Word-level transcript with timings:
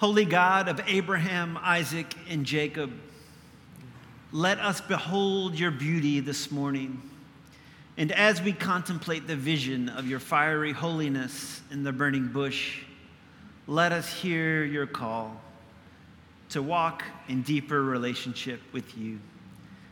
Holy 0.00 0.24
God 0.24 0.68
of 0.68 0.80
Abraham, 0.86 1.58
Isaac, 1.60 2.06
and 2.30 2.46
Jacob, 2.46 2.90
let 4.32 4.58
us 4.58 4.80
behold 4.80 5.58
your 5.58 5.70
beauty 5.70 6.20
this 6.20 6.50
morning. 6.50 7.02
And 7.98 8.10
as 8.10 8.40
we 8.40 8.54
contemplate 8.54 9.26
the 9.26 9.36
vision 9.36 9.90
of 9.90 10.06
your 10.06 10.18
fiery 10.18 10.72
holiness 10.72 11.60
in 11.70 11.82
the 11.82 11.92
burning 11.92 12.28
bush, 12.28 12.82
let 13.66 13.92
us 13.92 14.10
hear 14.10 14.64
your 14.64 14.86
call 14.86 15.38
to 16.48 16.62
walk 16.62 17.04
in 17.28 17.42
deeper 17.42 17.84
relationship 17.84 18.62
with 18.72 18.96
you. 18.96 19.18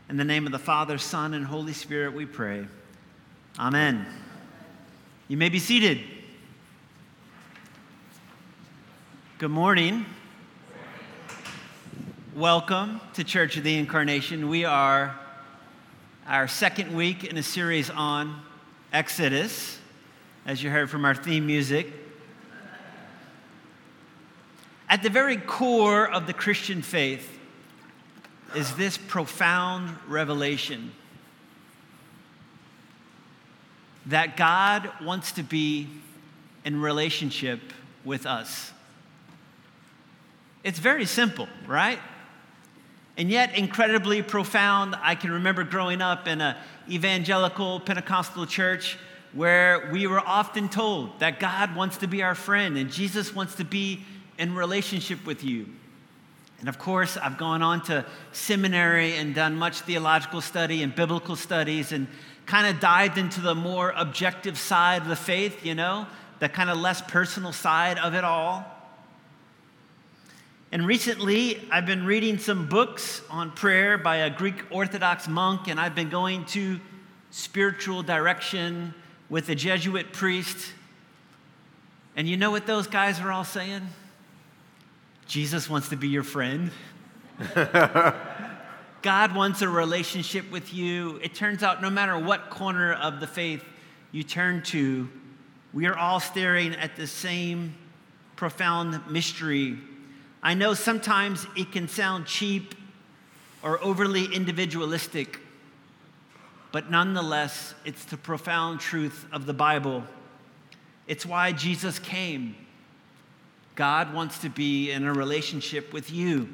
In 0.09 0.17
the 0.17 0.25
name 0.25 0.47
of 0.47 0.51
the 0.51 0.57
Father, 0.57 0.97
Son, 0.97 1.35
and 1.35 1.45
Holy 1.45 1.73
Spirit, 1.73 2.15
we 2.15 2.25
pray. 2.25 2.65
Amen. 3.59 4.07
You 5.27 5.37
may 5.37 5.49
be 5.49 5.59
seated. 5.59 5.99
Good 9.39 9.51
morning. 9.51 10.05
Welcome 12.35 12.99
to 13.13 13.23
Church 13.23 13.55
of 13.55 13.63
the 13.63 13.77
Incarnation. 13.77 14.49
We 14.49 14.65
are 14.65 15.17
our 16.27 16.49
second 16.49 16.93
week 16.93 17.23
in 17.23 17.37
a 17.37 17.41
series 17.41 17.89
on 17.89 18.41
Exodus, 18.91 19.79
as 20.45 20.61
you 20.61 20.69
heard 20.69 20.89
from 20.89 21.05
our 21.05 21.15
theme 21.15 21.47
music. 21.47 21.87
At 24.89 25.03
the 25.03 25.09
very 25.09 25.37
core 25.37 26.05
of 26.05 26.27
the 26.27 26.33
Christian 26.33 26.81
faith 26.81 27.39
is 28.57 28.75
this 28.75 28.97
profound 28.97 29.95
revelation 30.09 30.91
that 34.05 34.35
God 34.35 34.91
wants 35.01 35.31
to 35.31 35.43
be 35.43 35.87
in 36.65 36.81
relationship 36.81 37.61
with 38.03 38.25
us. 38.25 38.73
It's 40.63 40.79
very 40.79 41.05
simple, 41.05 41.47
right? 41.67 41.99
And 43.17 43.29
yet 43.29 43.57
incredibly 43.57 44.21
profound. 44.21 44.95
I 45.01 45.15
can 45.15 45.31
remember 45.31 45.63
growing 45.63 46.01
up 46.01 46.27
in 46.27 46.41
an 46.41 46.55
evangelical 46.89 47.79
Pentecostal 47.79 48.45
church 48.45 48.97
where 49.33 49.89
we 49.91 50.07
were 50.07 50.19
often 50.19 50.69
told 50.69 51.19
that 51.19 51.39
God 51.39 51.75
wants 51.75 51.97
to 51.97 52.07
be 52.07 52.23
our 52.23 52.35
friend 52.35 52.77
and 52.77 52.91
Jesus 52.91 53.33
wants 53.35 53.55
to 53.55 53.63
be 53.63 54.03
in 54.37 54.55
relationship 54.55 55.25
with 55.25 55.43
you. 55.43 55.67
And 56.59 56.67
of 56.67 56.77
course, 56.77 57.15
I've 57.15 57.37
gone 57.37 57.61
on 57.61 57.81
to 57.83 58.05
seminary 58.31 59.15
and 59.15 59.33
done 59.33 59.55
much 59.55 59.81
theological 59.81 60.41
study 60.41 60.83
and 60.83 60.93
biblical 60.93 61.35
studies 61.35 61.91
and 61.91 62.07
kind 62.45 62.67
of 62.67 62.81
dived 62.81 63.17
into 63.17 63.39
the 63.39 63.55
more 63.55 63.93
objective 63.95 64.57
side 64.57 65.03
of 65.03 65.07
the 65.07 65.15
faith, 65.15 65.65
you 65.65 65.75
know, 65.75 66.07
the 66.39 66.49
kind 66.49 66.69
of 66.69 66.77
less 66.77 67.01
personal 67.01 67.53
side 67.53 67.97
of 67.99 68.13
it 68.13 68.23
all. 68.23 68.65
And 70.71 70.85
recently, 70.85 71.67
I've 71.71 71.87
been 71.87 72.05
reading 72.05 72.37
some 72.37 72.67
books 72.67 73.23
on 73.31 73.49
prayer 73.49 73.97
by 73.97 74.17
a 74.17 74.29
Greek 74.29 74.53
Orthodox 74.69 75.27
monk, 75.27 75.67
and 75.67 75.79
I've 75.79 75.95
been 75.95 76.11
going 76.11 76.45
to 76.45 76.79
spiritual 77.31 78.03
direction 78.03 78.93
with 79.31 79.49
a 79.49 79.55
Jesuit 79.55 80.13
priest. 80.13 80.73
And 82.15 82.27
you 82.29 82.37
know 82.37 82.51
what 82.51 82.67
those 82.67 82.85
guys 82.85 83.19
are 83.19 83.31
all 83.31 83.43
saying? 83.43 83.81
Jesus 85.25 85.67
wants 85.67 85.89
to 85.89 85.95
be 85.95 86.07
your 86.07 86.21
friend. 86.21 86.69
God 87.55 89.33
wants 89.33 89.63
a 89.63 89.69
relationship 89.69 90.51
with 90.51 90.71
you. 90.71 91.19
It 91.23 91.33
turns 91.33 91.63
out, 91.63 91.81
no 91.81 91.89
matter 91.89 92.15
what 92.19 92.51
corner 92.51 92.93
of 92.93 93.19
the 93.19 93.27
faith 93.27 93.63
you 94.11 94.21
turn 94.21 94.61
to, 94.65 95.09
we 95.73 95.87
are 95.87 95.97
all 95.97 96.19
staring 96.19 96.75
at 96.75 96.95
the 96.95 97.07
same 97.07 97.73
profound 98.35 98.99
mystery 99.09 99.79
I 100.41 100.53
know 100.53 100.73
sometimes 100.73 101.45
it 101.55 101.71
can 101.71 101.87
sound 101.87 102.25
cheap 102.25 102.75
or 103.61 103.83
overly 103.83 104.25
individualistic, 104.25 105.39
but 106.71 106.89
nonetheless, 106.89 107.73
it's 107.83 108.05
the 108.05 108.15
profound 108.15 108.79
truth 108.79 109.25
of 109.33 109.45
the 109.45 109.53
Bible. 109.53 110.03
It's 111.07 111.25
why 111.25 111.51
Jesus 111.51 111.99
came. 111.99 112.55
God 113.75 114.13
wants 114.13 114.39
to 114.39 114.49
be 114.49 114.91
in 114.91 115.05
a 115.05 115.13
relationship 115.13 115.91
with 115.91 116.11
you. 116.11 116.47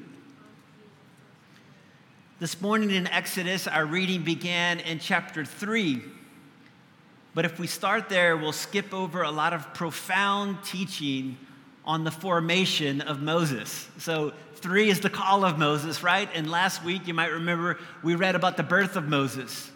This 2.39 2.59
morning 2.61 2.91
in 2.91 3.07
Exodus, 3.07 3.67
our 3.67 3.85
reading 3.85 4.23
began 4.23 4.79
in 4.79 4.99
chapter 4.99 5.45
3. 5.45 6.01
But 7.33 7.45
if 7.45 7.59
we 7.59 7.67
start 7.67 8.09
there, 8.09 8.35
we'll 8.35 8.51
skip 8.51 8.93
over 8.93 9.21
a 9.21 9.31
lot 9.31 9.53
of 9.53 9.73
profound 9.73 10.63
teaching 10.63 11.37
on 11.85 12.03
the 12.03 12.11
formation 12.11 13.01
of 13.01 13.21
Moses. 13.21 13.87
So, 13.99 14.33
three 14.55 14.89
is 14.89 15.01
the 15.01 15.09
call 15.09 15.45
of 15.45 15.59
Moses, 15.59 16.01
right? 16.01 16.27
And 16.33 16.49
last 16.49 16.83
week, 16.83 17.07
you 17.07 17.13
might 17.13 17.31
remember, 17.31 17.77
we 18.03 18.15
read 18.15 18.35
about 18.35 18.57
the 18.57 18.63
birth 18.63 18.95
of 18.95 19.07
Moses. 19.07 19.71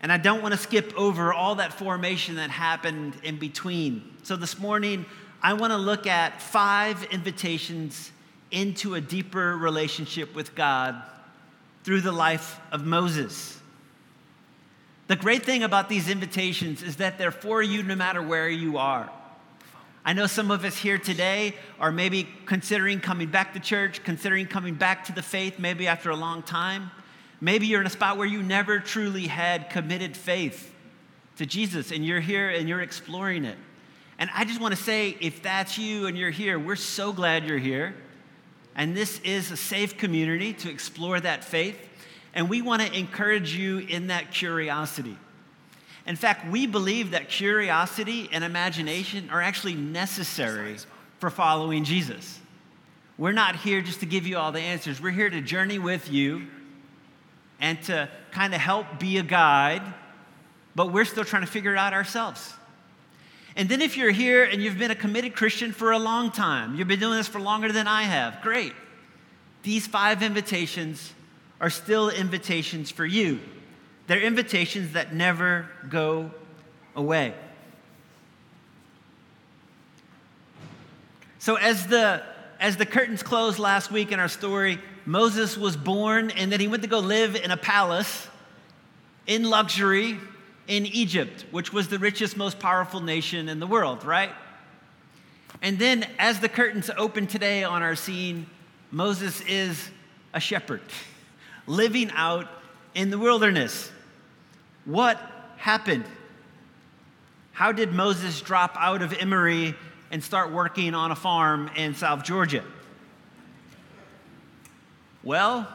And 0.00 0.12
I 0.12 0.16
don't 0.16 0.42
want 0.42 0.52
to 0.52 0.58
skip 0.58 0.92
over 0.96 1.32
all 1.32 1.56
that 1.56 1.72
formation 1.72 2.36
that 2.36 2.50
happened 2.50 3.14
in 3.22 3.38
between. 3.38 4.02
So, 4.22 4.36
this 4.36 4.58
morning, 4.58 5.06
I 5.42 5.54
want 5.54 5.72
to 5.72 5.76
look 5.76 6.06
at 6.06 6.40
five 6.40 7.02
invitations 7.10 8.12
into 8.52 8.94
a 8.94 9.00
deeper 9.00 9.56
relationship 9.56 10.34
with 10.34 10.54
God 10.54 11.02
through 11.82 12.02
the 12.02 12.12
life 12.12 12.60
of 12.70 12.84
Moses. 12.84 13.58
The 15.08 15.16
great 15.16 15.44
thing 15.44 15.64
about 15.64 15.88
these 15.88 16.08
invitations 16.08 16.82
is 16.82 16.96
that 16.96 17.18
they're 17.18 17.32
for 17.32 17.60
you 17.60 17.82
no 17.82 17.96
matter 17.96 18.22
where 18.22 18.48
you 18.48 18.78
are. 18.78 19.10
I 20.04 20.14
know 20.14 20.26
some 20.26 20.50
of 20.50 20.64
us 20.64 20.76
here 20.76 20.98
today 20.98 21.54
are 21.78 21.92
maybe 21.92 22.26
considering 22.44 22.98
coming 22.98 23.28
back 23.28 23.54
to 23.54 23.60
church, 23.60 24.02
considering 24.02 24.46
coming 24.46 24.74
back 24.74 25.04
to 25.04 25.12
the 25.12 25.22
faith, 25.22 25.60
maybe 25.60 25.86
after 25.86 26.10
a 26.10 26.16
long 26.16 26.42
time. 26.42 26.90
Maybe 27.40 27.66
you're 27.66 27.80
in 27.80 27.86
a 27.86 27.90
spot 27.90 28.16
where 28.16 28.26
you 28.26 28.42
never 28.42 28.80
truly 28.80 29.28
had 29.28 29.70
committed 29.70 30.16
faith 30.16 30.74
to 31.36 31.46
Jesus 31.46 31.92
and 31.92 32.04
you're 32.04 32.20
here 32.20 32.50
and 32.50 32.68
you're 32.68 32.80
exploring 32.80 33.44
it. 33.44 33.56
And 34.18 34.28
I 34.34 34.44
just 34.44 34.60
want 34.60 34.74
to 34.76 34.82
say, 34.82 35.16
if 35.20 35.40
that's 35.40 35.78
you 35.78 36.06
and 36.06 36.18
you're 36.18 36.30
here, 36.30 36.58
we're 36.58 36.76
so 36.76 37.12
glad 37.12 37.44
you're 37.44 37.58
here. 37.58 37.94
And 38.74 38.96
this 38.96 39.20
is 39.20 39.52
a 39.52 39.56
safe 39.56 39.98
community 39.98 40.52
to 40.54 40.70
explore 40.70 41.20
that 41.20 41.44
faith. 41.44 41.78
And 42.34 42.48
we 42.48 42.60
want 42.60 42.82
to 42.82 42.92
encourage 42.92 43.54
you 43.54 43.78
in 43.78 44.08
that 44.08 44.32
curiosity. 44.32 45.16
In 46.06 46.16
fact, 46.16 46.50
we 46.50 46.66
believe 46.66 47.12
that 47.12 47.28
curiosity 47.28 48.28
and 48.32 48.42
imagination 48.42 49.30
are 49.30 49.40
actually 49.40 49.74
necessary 49.74 50.76
for 51.18 51.30
following 51.30 51.84
Jesus. 51.84 52.40
We're 53.18 53.32
not 53.32 53.56
here 53.56 53.82
just 53.82 54.00
to 54.00 54.06
give 54.06 54.26
you 54.26 54.36
all 54.36 54.50
the 54.50 54.60
answers. 54.60 55.00
We're 55.00 55.10
here 55.10 55.30
to 55.30 55.40
journey 55.40 55.78
with 55.78 56.10
you 56.10 56.46
and 57.60 57.80
to 57.84 58.08
kind 58.32 58.54
of 58.54 58.60
help 58.60 58.98
be 58.98 59.18
a 59.18 59.22
guide, 59.22 59.82
but 60.74 60.92
we're 60.92 61.04
still 61.04 61.24
trying 61.24 61.42
to 61.42 61.48
figure 61.48 61.72
it 61.72 61.78
out 61.78 61.92
ourselves. 61.92 62.52
And 63.54 63.68
then 63.68 63.80
if 63.80 63.96
you're 63.96 64.10
here 64.10 64.44
and 64.44 64.62
you've 64.62 64.78
been 64.78 64.90
a 64.90 64.96
committed 64.96 65.36
Christian 65.36 65.72
for 65.72 65.92
a 65.92 65.98
long 65.98 66.32
time, 66.32 66.74
you've 66.74 66.88
been 66.88 66.98
doing 66.98 67.16
this 67.16 67.28
for 67.28 67.38
longer 67.40 67.70
than 67.70 67.86
I 67.86 68.02
have, 68.02 68.40
great. 68.42 68.72
These 69.62 69.86
five 69.86 70.22
invitations 70.22 71.12
are 71.60 71.70
still 71.70 72.08
invitations 72.08 72.90
for 72.90 73.06
you. 73.06 73.38
They're 74.12 74.20
invitations 74.20 74.92
that 74.92 75.14
never 75.14 75.70
go 75.88 76.30
away. 76.94 77.32
So, 81.38 81.54
as 81.54 81.86
the, 81.86 82.22
as 82.60 82.76
the 82.76 82.84
curtains 82.84 83.22
closed 83.22 83.58
last 83.58 83.90
week 83.90 84.12
in 84.12 84.20
our 84.20 84.28
story, 84.28 84.78
Moses 85.06 85.56
was 85.56 85.78
born 85.78 86.30
and 86.32 86.52
then 86.52 86.60
he 86.60 86.68
went 86.68 86.82
to 86.82 86.90
go 86.90 86.98
live 86.98 87.36
in 87.36 87.50
a 87.50 87.56
palace 87.56 88.28
in 89.26 89.44
luxury 89.44 90.20
in 90.68 90.84
Egypt, 90.84 91.46
which 91.50 91.72
was 91.72 91.88
the 91.88 91.98
richest, 91.98 92.36
most 92.36 92.58
powerful 92.58 93.00
nation 93.00 93.48
in 93.48 93.60
the 93.60 93.66
world, 93.66 94.04
right? 94.04 94.32
And 95.62 95.78
then, 95.78 96.06
as 96.18 96.38
the 96.38 96.50
curtains 96.50 96.90
open 96.98 97.26
today 97.26 97.64
on 97.64 97.82
our 97.82 97.96
scene, 97.96 98.44
Moses 98.90 99.40
is 99.48 99.88
a 100.34 100.40
shepherd 100.40 100.82
living 101.66 102.10
out 102.10 102.46
in 102.94 103.08
the 103.08 103.18
wilderness. 103.18 103.90
What 104.84 105.20
happened? 105.56 106.04
How 107.52 107.70
did 107.72 107.92
Moses 107.92 108.40
drop 108.40 108.76
out 108.78 109.02
of 109.02 109.12
Emory 109.12 109.74
and 110.10 110.22
start 110.22 110.50
working 110.50 110.94
on 110.94 111.10
a 111.10 111.16
farm 111.16 111.70
in 111.76 111.94
South 111.94 112.24
Georgia? 112.24 112.64
Well, 115.22 115.68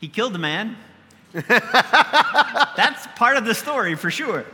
he 0.00 0.08
killed 0.08 0.34
a 0.34 0.38
man. 0.38 0.76
That's 1.32 3.06
part 3.16 3.36
of 3.36 3.44
the 3.44 3.54
story 3.54 3.94
for 3.94 4.10
sure. 4.10 4.46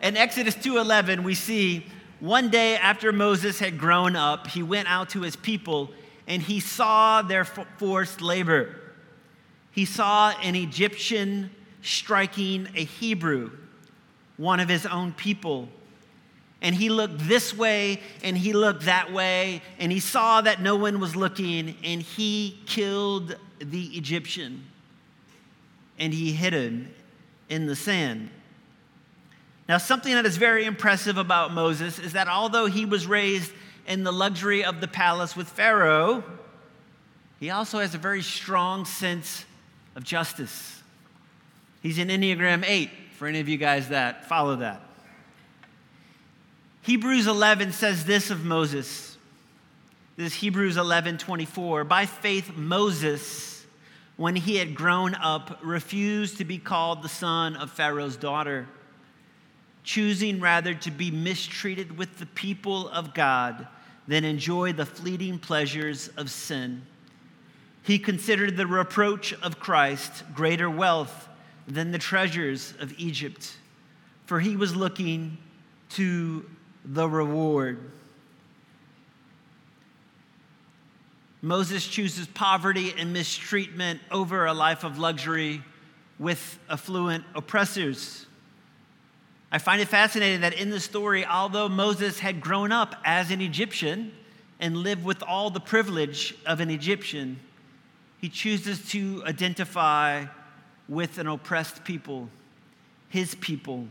In 0.00 0.16
Exodus 0.16 0.54
2:11 0.54 1.24
we 1.24 1.34
see 1.34 1.86
one 2.20 2.48
day 2.48 2.76
after 2.76 3.12
Moses 3.12 3.58
had 3.58 3.78
grown 3.78 4.14
up, 4.14 4.46
he 4.46 4.62
went 4.62 4.88
out 4.88 5.10
to 5.10 5.22
his 5.22 5.34
people 5.34 5.90
and 6.28 6.40
he 6.40 6.60
saw 6.60 7.22
their 7.22 7.44
forced 7.44 8.22
labor 8.22 8.85
he 9.76 9.84
saw 9.84 10.30
an 10.42 10.56
Egyptian 10.56 11.50
striking 11.82 12.66
a 12.74 12.82
Hebrew, 12.82 13.50
one 14.38 14.58
of 14.58 14.70
his 14.70 14.86
own 14.86 15.12
people. 15.12 15.68
And 16.62 16.74
he 16.74 16.88
looked 16.88 17.18
this 17.28 17.54
way 17.54 18.00
and 18.22 18.38
he 18.38 18.54
looked 18.54 18.86
that 18.86 19.12
way, 19.12 19.60
and 19.78 19.92
he 19.92 20.00
saw 20.00 20.40
that 20.40 20.62
no 20.62 20.76
one 20.76 20.98
was 20.98 21.14
looking, 21.14 21.76
and 21.84 22.00
he 22.00 22.58
killed 22.64 23.36
the 23.58 23.84
Egyptian. 23.88 24.64
And 25.98 26.14
he 26.14 26.32
hid 26.32 26.54
him 26.54 26.88
in 27.50 27.66
the 27.66 27.76
sand. 27.76 28.30
Now, 29.68 29.76
something 29.76 30.14
that 30.14 30.24
is 30.24 30.38
very 30.38 30.64
impressive 30.64 31.18
about 31.18 31.52
Moses 31.52 31.98
is 31.98 32.14
that 32.14 32.28
although 32.28 32.64
he 32.64 32.86
was 32.86 33.06
raised 33.06 33.52
in 33.86 34.04
the 34.04 34.12
luxury 34.12 34.64
of 34.64 34.80
the 34.80 34.88
palace 34.88 35.36
with 35.36 35.50
Pharaoh, 35.50 36.24
he 37.38 37.50
also 37.50 37.80
has 37.80 37.94
a 37.94 37.98
very 37.98 38.22
strong 38.22 38.86
sense 38.86 39.44
of 39.96 40.04
justice. 40.04 40.82
He's 41.82 41.98
in 41.98 42.08
Enneagram 42.08 42.64
8, 42.64 42.90
for 43.16 43.26
any 43.26 43.40
of 43.40 43.48
you 43.48 43.56
guys 43.56 43.88
that 43.88 44.26
follow 44.26 44.56
that. 44.56 44.82
Hebrews 46.82 47.26
11 47.26 47.72
says 47.72 48.04
this 48.04 48.30
of 48.30 48.44
Moses. 48.44 49.16
This 50.16 50.32
is 50.32 50.34
Hebrews 50.34 50.76
11 50.76 51.18
24. 51.18 51.84
By 51.84 52.06
faith, 52.06 52.56
Moses, 52.56 53.64
when 54.16 54.36
he 54.36 54.56
had 54.56 54.74
grown 54.74 55.14
up, 55.14 55.58
refused 55.62 56.38
to 56.38 56.44
be 56.44 56.58
called 56.58 57.02
the 57.02 57.08
son 57.08 57.56
of 57.56 57.70
Pharaoh's 57.70 58.16
daughter, 58.16 58.68
choosing 59.82 60.40
rather 60.40 60.74
to 60.74 60.90
be 60.90 61.10
mistreated 61.10 61.98
with 61.98 62.18
the 62.18 62.26
people 62.26 62.88
of 62.90 63.14
God 63.14 63.66
than 64.06 64.24
enjoy 64.24 64.72
the 64.72 64.86
fleeting 64.86 65.38
pleasures 65.38 66.08
of 66.16 66.30
sin. 66.30 66.82
He 67.86 68.00
considered 68.00 68.56
the 68.56 68.66
reproach 68.66 69.32
of 69.42 69.60
Christ 69.60 70.24
greater 70.34 70.68
wealth 70.68 71.28
than 71.68 71.92
the 71.92 71.98
treasures 71.98 72.74
of 72.80 72.92
Egypt, 72.98 73.56
for 74.24 74.40
he 74.40 74.56
was 74.56 74.74
looking 74.74 75.38
to 75.90 76.44
the 76.84 77.08
reward. 77.08 77.78
Moses 81.42 81.86
chooses 81.86 82.26
poverty 82.26 82.92
and 82.98 83.12
mistreatment 83.12 84.00
over 84.10 84.46
a 84.46 84.52
life 84.52 84.82
of 84.82 84.98
luxury 84.98 85.62
with 86.18 86.58
affluent 86.68 87.22
oppressors. 87.36 88.26
I 89.52 89.58
find 89.58 89.80
it 89.80 89.86
fascinating 89.86 90.40
that 90.40 90.54
in 90.54 90.70
the 90.70 90.80
story, 90.80 91.24
although 91.24 91.68
Moses 91.68 92.18
had 92.18 92.40
grown 92.40 92.72
up 92.72 92.96
as 93.04 93.30
an 93.30 93.40
Egyptian 93.40 94.10
and 94.58 94.76
lived 94.76 95.04
with 95.04 95.22
all 95.22 95.50
the 95.50 95.60
privilege 95.60 96.34
of 96.46 96.58
an 96.58 96.68
Egyptian, 96.68 97.38
he 98.20 98.28
chooses 98.28 98.88
to 98.90 99.22
identify 99.26 100.26
with 100.88 101.18
an 101.18 101.26
oppressed 101.26 101.84
people, 101.84 102.28
his 103.08 103.34
people. 103.34 103.86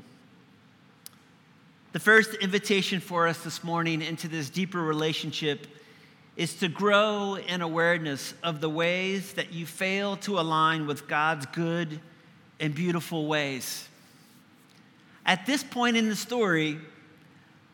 The 1.92 2.00
first 2.00 2.34
invitation 2.36 3.00
for 3.00 3.28
us 3.28 3.44
this 3.44 3.64
morning 3.64 4.02
into 4.02 4.28
this 4.28 4.50
deeper 4.50 4.82
relationship 4.82 5.68
is 6.36 6.54
to 6.56 6.68
grow 6.68 7.36
in 7.36 7.62
awareness 7.62 8.34
of 8.44 8.60
the 8.60 8.70
ways 8.70 9.34
that 9.34 9.54
you 9.54 9.66
fail 9.66 10.18
to 10.18 10.40
align 10.40 10.88
with 10.88 11.08
God's 11.08 11.46
good 11.48 12.00
and 12.60 12.76
beautiful 12.76 13.28
ways. 13.28 13.88
At 15.26 15.46
this 15.46 15.64
point 15.64 15.98
in 15.98 16.10
the 16.10 16.16
story, 16.16 16.80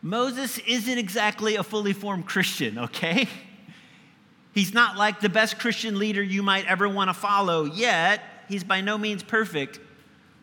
Moses 0.01 0.57
isn't 0.59 0.97
exactly 0.97 1.55
a 1.55 1.63
fully 1.63 1.93
formed 1.93 2.25
Christian, 2.25 2.77
okay? 2.77 3.27
He's 4.53 4.73
not 4.73 4.97
like 4.97 5.21
the 5.21 5.29
best 5.29 5.59
Christian 5.59 5.97
leader 5.97 6.21
you 6.21 6.43
might 6.43 6.65
ever 6.65 6.89
want 6.89 7.09
to 7.09 7.13
follow, 7.13 7.65
yet 7.65 8.21
he's 8.49 8.63
by 8.63 8.81
no 8.81 8.97
means 8.97 9.23
perfect, 9.23 9.79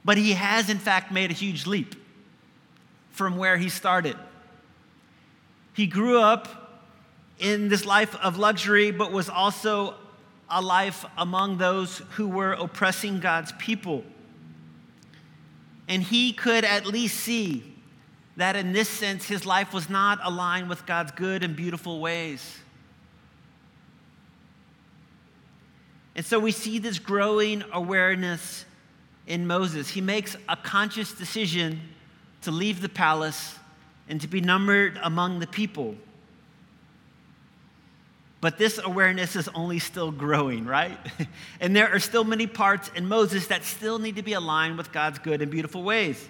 but 0.04 0.16
he 0.16 0.32
has, 0.32 0.70
in 0.70 0.78
fact, 0.78 1.12
made 1.12 1.30
a 1.30 1.34
huge 1.34 1.66
leap 1.66 1.94
from 3.10 3.36
where 3.36 3.58
he 3.58 3.68
started. 3.68 4.16
He 5.74 5.86
grew 5.86 6.20
up 6.20 6.82
in 7.38 7.68
this 7.68 7.84
life 7.84 8.16
of 8.16 8.38
luxury, 8.38 8.90
but 8.90 9.12
was 9.12 9.28
also 9.28 9.94
a 10.50 10.62
life 10.62 11.04
among 11.16 11.58
those 11.58 11.98
who 12.12 12.28
were 12.28 12.52
oppressing 12.52 13.20
God's 13.20 13.52
people. 13.52 14.04
And 15.86 16.02
he 16.02 16.32
could 16.32 16.64
at 16.64 16.86
least 16.86 17.18
see 17.20 17.74
that 18.36 18.56
in 18.56 18.72
this 18.72 18.88
sense, 18.88 19.26
his 19.26 19.44
life 19.44 19.74
was 19.74 19.90
not 19.90 20.18
aligned 20.22 20.68
with 20.68 20.86
God's 20.86 21.12
good 21.12 21.42
and 21.42 21.54
beautiful 21.56 22.00
ways. 22.00 22.58
And 26.18 26.26
so 26.26 26.40
we 26.40 26.50
see 26.50 26.80
this 26.80 26.98
growing 26.98 27.62
awareness 27.72 28.64
in 29.28 29.46
Moses. 29.46 29.88
He 29.88 30.00
makes 30.00 30.36
a 30.48 30.56
conscious 30.56 31.12
decision 31.12 31.80
to 32.42 32.50
leave 32.50 32.80
the 32.80 32.88
palace 32.88 33.54
and 34.08 34.20
to 34.20 34.26
be 34.26 34.40
numbered 34.40 34.98
among 35.04 35.38
the 35.38 35.46
people. 35.46 35.94
But 38.40 38.58
this 38.58 38.80
awareness 38.82 39.36
is 39.36 39.46
only 39.54 39.78
still 39.78 40.10
growing, 40.10 40.64
right? 40.64 40.98
and 41.60 41.76
there 41.76 41.88
are 41.94 42.00
still 42.00 42.24
many 42.24 42.48
parts 42.48 42.90
in 42.96 43.06
Moses 43.06 43.46
that 43.46 43.62
still 43.62 44.00
need 44.00 44.16
to 44.16 44.22
be 44.24 44.32
aligned 44.32 44.76
with 44.76 44.90
God's 44.90 45.20
good 45.20 45.40
and 45.40 45.52
beautiful 45.52 45.84
ways. 45.84 46.28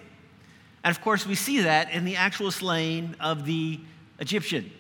And 0.85 0.95
of 0.95 1.01
course, 1.01 1.27
we 1.27 1.35
see 1.35 1.63
that 1.63 1.93
in 1.93 2.05
the 2.05 2.17
actual 2.17 2.51
slaying 2.51 3.15
of 3.21 3.47
the 3.47 3.81
Egyptian. 4.19 4.71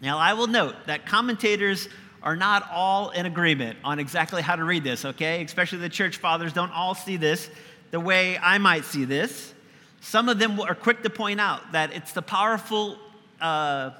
Now, 0.00 0.16
I 0.16 0.32
will 0.32 0.46
note 0.46 0.76
that 0.86 1.04
commentators 1.04 1.90
are 2.24 2.34
not 2.34 2.66
all 2.72 3.10
in 3.10 3.26
agreement 3.26 3.78
on 3.84 3.98
exactly 3.98 4.40
how 4.40 4.56
to 4.56 4.64
read 4.64 4.82
this, 4.82 5.04
okay? 5.04 5.44
Especially 5.44 5.78
the 5.78 5.90
church 5.90 6.16
fathers 6.16 6.54
don't 6.54 6.72
all 6.72 6.94
see 6.94 7.18
this 7.18 7.50
the 7.90 8.00
way 8.00 8.38
I 8.38 8.56
might 8.56 8.86
see 8.86 9.04
this. 9.04 9.52
Some 10.00 10.30
of 10.30 10.38
them 10.38 10.58
are 10.58 10.74
quick 10.74 11.02
to 11.02 11.10
point 11.10 11.38
out 11.38 11.72
that 11.72 11.92
it's 11.92 12.12
the 12.12 12.22
powerful 12.22 12.98
uh, 13.40 13.90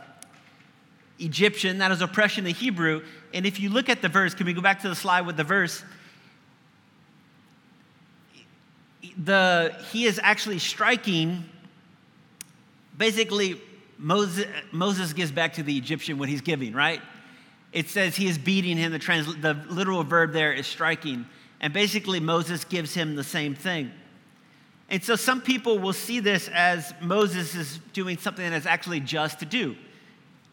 Egyptian 1.19 1.79
that 1.79 1.93
is 1.93 2.00
oppression 2.00 2.47
in 2.47 2.55
Hebrew. 2.55 3.05
And 3.35 3.44
if 3.44 3.61
you 3.61 3.69
look 3.69 3.91
at 3.91 4.00
the 4.00 4.09
verse, 4.09 4.35
can 4.35 4.47
we 4.47 4.55
go 4.55 4.62
back 4.62 4.81
to 4.82 4.88
the 4.88 4.94
slide 4.94 5.27
with 5.27 5.37
the 5.37 5.44
verse? 5.44 5.85
The, 9.23 9.77
he 9.93 10.06
is 10.06 10.19
actually 10.23 10.59
striking, 10.61 11.44
basically, 12.97 13.61
Moses, 13.99 14.47
Moses 14.73 15.12
gives 15.12 15.31
back 15.31 15.55
to 15.55 15.62
the 15.62 15.77
Egyptian 15.77 16.19
what 16.19 16.29
he's 16.31 16.41
giving, 16.41 16.73
right? 16.73 17.00
It 17.75 17.88
says 17.88 18.15
he 18.15 18.29
is 18.29 18.38
beating 18.38 18.76
him. 18.76 18.93
The, 18.93 19.00
trans, 19.00 19.26
the 19.26 19.55
literal 19.69 20.05
verb 20.05 20.32
there 20.32 20.53
is 20.53 20.67
striking. 20.67 21.26
And 21.61 21.75
basically, 21.75 22.21
Moses 22.21 22.65
gives 22.65 22.94
him 22.94 23.17
the 23.17 23.25
same 23.25 23.56
thing. 23.56 23.91
And 24.88 25.03
so 25.03 25.17
some 25.17 25.41
people 25.41 25.81
will 25.81 25.93
see 25.93 26.21
this 26.21 26.49
as 26.55 26.94
Moses 27.03 27.55
is 27.56 27.81
doing 27.93 28.17
something 28.17 28.49
that 28.49 28.56
is 28.56 28.65
actually 28.65 29.00
just 29.00 29.41
to 29.41 29.44
do. 29.44 29.75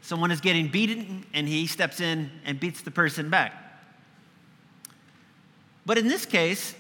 Someone 0.01 0.31
is 0.31 0.41
getting 0.41 0.69
beaten, 0.69 1.25
and 1.31 1.47
he 1.47 1.67
steps 1.67 2.01
in 2.01 2.31
and 2.43 2.59
beats 2.59 2.81
the 2.81 2.89
person 2.89 3.29
back. 3.29 3.53
But 5.85 5.99
in 5.99 6.07
this 6.07 6.25
case, 6.25 6.73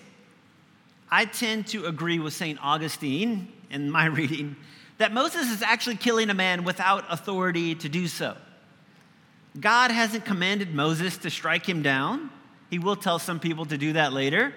I 1.11 1.25
tend 1.25 1.67
to 1.67 1.85
agree 1.85 2.17
with 2.17 2.33
St. 2.33 2.57
Augustine 2.63 3.51
in 3.69 3.91
my 3.91 4.05
reading 4.07 4.55
that 4.97 5.13
Moses 5.13 5.51
is 5.51 5.61
actually 5.61 5.97
killing 5.97 6.31
a 6.31 6.33
man 6.33 6.63
without 6.63 7.05
authority 7.11 7.75
to 7.75 7.89
do 7.89 8.07
so. 8.07 8.35
God 9.59 9.91
hasn't 9.91 10.25
commanded 10.25 10.73
Moses 10.73 11.17
to 11.17 11.29
strike 11.29 11.67
him 11.67 11.81
down. 11.81 12.29
He 12.69 12.79
will 12.79 12.95
tell 12.95 13.19
some 13.19 13.39
people 13.39 13.65
to 13.65 13.77
do 13.77 13.93
that 13.93 14.13
later. 14.13 14.53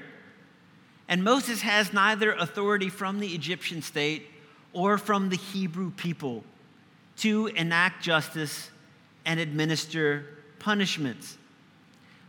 And 1.09 1.25
Moses 1.25 1.61
has 1.63 1.93
neither 1.93 2.33
authority 2.33 2.89
from 2.89 3.19
the 3.19 3.29
Egyptian 3.29 3.83
state 3.83 4.29
or 4.73 4.97
from 4.99 5.29
the 5.29 5.37
Hebrew 5.37 5.91
people 5.91 6.45
to 7.19 7.47
enact 7.49 8.03
justice 8.03 8.71
and 9.25 9.41
administer 9.41 10.27
punishments. 10.59 11.39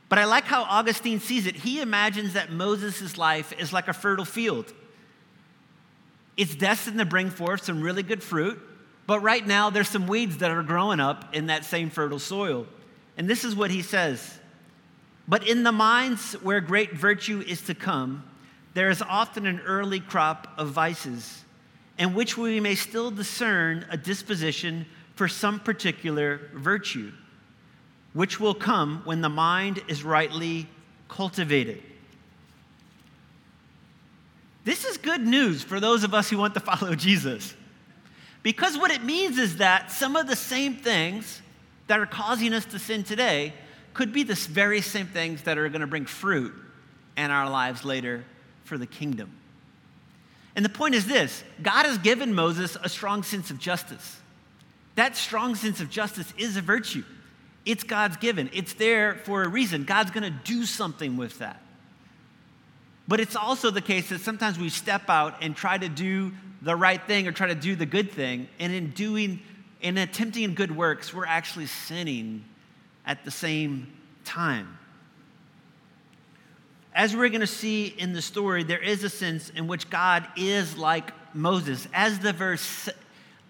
But 0.09 0.19
I 0.19 0.25
like 0.25 0.43
how 0.45 0.63
Augustine 0.63 1.19
sees 1.19 1.47
it. 1.47 1.55
He 1.55 1.81
imagines 1.81 2.33
that 2.33 2.51
Moses' 2.51 3.17
life 3.17 3.53
is 3.57 3.73
like 3.73 3.87
a 3.87 3.93
fertile 3.93 4.25
field. 4.25 4.71
It's 6.37 6.55
destined 6.55 6.99
to 6.99 7.05
bring 7.05 7.29
forth 7.29 7.63
some 7.63 7.81
really 7.81 8.03
good 8.03 8.21
fruit, 8.21 8.61
but 9.07 9.19
right 9.21 9.45
now, 9.45 9.69
there's 9.69 9.89
some 9.89 10.07
weeds 10.07 10.37
that 10.37 10.51
are 10.51 10.63
growing 10.63 10.99
up 10.99 11.35
in 11.35 11.47
that 11.47 11.63
same 11.63 11.89
fertile 11.89 12.19
soil. 12.19 12.65
And 13.17 13.29
this 13.29 13.43
is 13.43 13.55
what 13.55 13.71
he 13.71 13.81
says 13.81 14.39
But 15.27 15.47
in 15.47 15.63
the 15.63 15.71
minds 15.71 16.33
where 16.41 16.59
great 16.59 16.93
virtue 16.93 17.43
is 17.45 17.61
to 17.63 17.75
come, 17.75 18.23
there 18.73 18.89
is 18.89 19.01
often 19.01 19.45
an 19.45 19.61
early 19.61 19.99
crop 19.99 20.47
of 20.57 20.69
vices, 20.69 21.43
in 21.97 22.13
which 22.13 22.37
we 22.37 22.59
may 22.59 22.75
still 22.75 23.11
discern 23.11 23.85
a 23.89 23.97
disposition 23.97 24.85
for 25.15 25.27
some 25.27 25.59
particular 25.59 26.49
virtue, 26.53 27.11
which 28.13 28.39
will 28.39 28.55
come 28.55 29.01
when 29.05 29.21
the 29.21 29.29
mind 29.29 29.81
is 29.87 30.03
rightly 30.03 30.67
cultivated. 31.07 31.81
This 34.65 34.83
is 34.83 34.97
good 34.97 35.21
news 35.21 35.61
for 35.61 35.79
those 35.79 36.03
of 36.03 36.15
us 36.15 36.29
who 36.29 36.39
want 36.39 36.55
to 36.55 36.59
follow 36.59 36.95
Jesus. 36.95 37.53
Because 38.45 38.77
what 38.77 38.91
it 38.91 39.03
means 39.03 39.39
is 39.39 39.57
that 39.57 39.89
some 39.91 40.15
of 40.15 40.27
the 40.27 40.35
same 40.35 40.75
things 40.75 41.41
that 41.87 41.99
are 41.99 42.05
causing 42.05 42.53
us 42.53 42.63
to 42.65 42.77
sin 42.77 43.03
today 43.03 43.53
could 43.95 44.13
be 44.13 44.21
the 44.21 44.35
very 44.35 44.81
same 44.81 45.07
things 45.07 45.41
that 45.41 45.57
are 45.57 45.67
going 45.67 45.81
to 45.81 45.87
bring 45.87 46.05
fruit 46.05 46.53
in 47.17 47.31
our 47.31 47.49
lives 47.49 47.83
later 47.83 48.23
for 48.63 48.77
the 48.77 48.85
kingdom. 48.85 49.31
And 50.55 50.63
the 50.63 50.69
point 50.69 50.93
is 50.93 51.07
this 51.07 51.43
God 51.63 51.87
has 51.87 51.97
given 51.97 52.35
Moses 52.35 52.77
a 52.83 52.87
strong 52.87 53.23
sense 53.23 53.49
of 53.49 53.57
justice. 53.57 54.17
That 54.93 55.15
strong 55.17 55.55
sense 55.55 55.81
of 55.81 55.89
justice 55.89 56.31
is 56.37 56.55
a 56.55 56.61
virtue. 56.61 57.03
It's 57.65 57.83
God's 57.83 58.17
given, 58.17 58.51
it's 58.53 58.73
there 58.73 59.15
for 59.15 59.41
a 59.41 59.47
reason. 59.47 59.85
God's 59.85 60.11
going 60.11 60.23
to 60.23 60.39
do 60.43 60.67
something 60.67 61.17
with 61.17 61.39
that. 61.39 61.63
But 63.07 63.19
it's 63.19 63.35
also 63.35 63.71
the 63.71 63.81
case 63.81 64.09
that 64.09 64.21
sometimes 64.21 64.59
we 64.59 64.69
step 64.69 65.09
out 65.09 65.41
and 65.41 65.55
try 65.55 65.79
to 65.79 65.89
do 65.89 66.31
the 66.65 66.75
right 66.75 67.01
thing 67.03 67.27
or 67.27 67.31
try 67.31 67.47
to 67.47 67.55
do 67.55 67.75
the 67.75 67.85
good 67.85 68.11
thing. 68.11 68.47
And 68.59 68.73
in 68.73 68.89
doing, 68.89 69.39
in 69.81 69.99
attempting 69.99 70.55
good 70.55 70.75
works, 70.75 71.13
we're 71.13 71.27
actually 71.27 71.67
sinning 71.67 72.43
at 73.05 73.23
the 73.23 73.29
same 73.29 73.93
time. 74.25 74.79
As 76.91 77.15
we're 77.15 77.29
going 77.29 77.41
to 77.41 77.47
see 77.47 77.85
in 77.85 78.13
the 78.13 78.21
story, 78.21 78.63
there 78.63 78.81
is 78.81 79.03
a 79.03 79.09
sense 79.09 79.51
in 79.51 79.67
which 79.67 79.91
God 79.91 80.27
is 80.35 80.75
like 80.75 81.11
Moses. 81.35 81.87
As 81.93 82.17
the 82.17 82.33
verse 82.33 82.89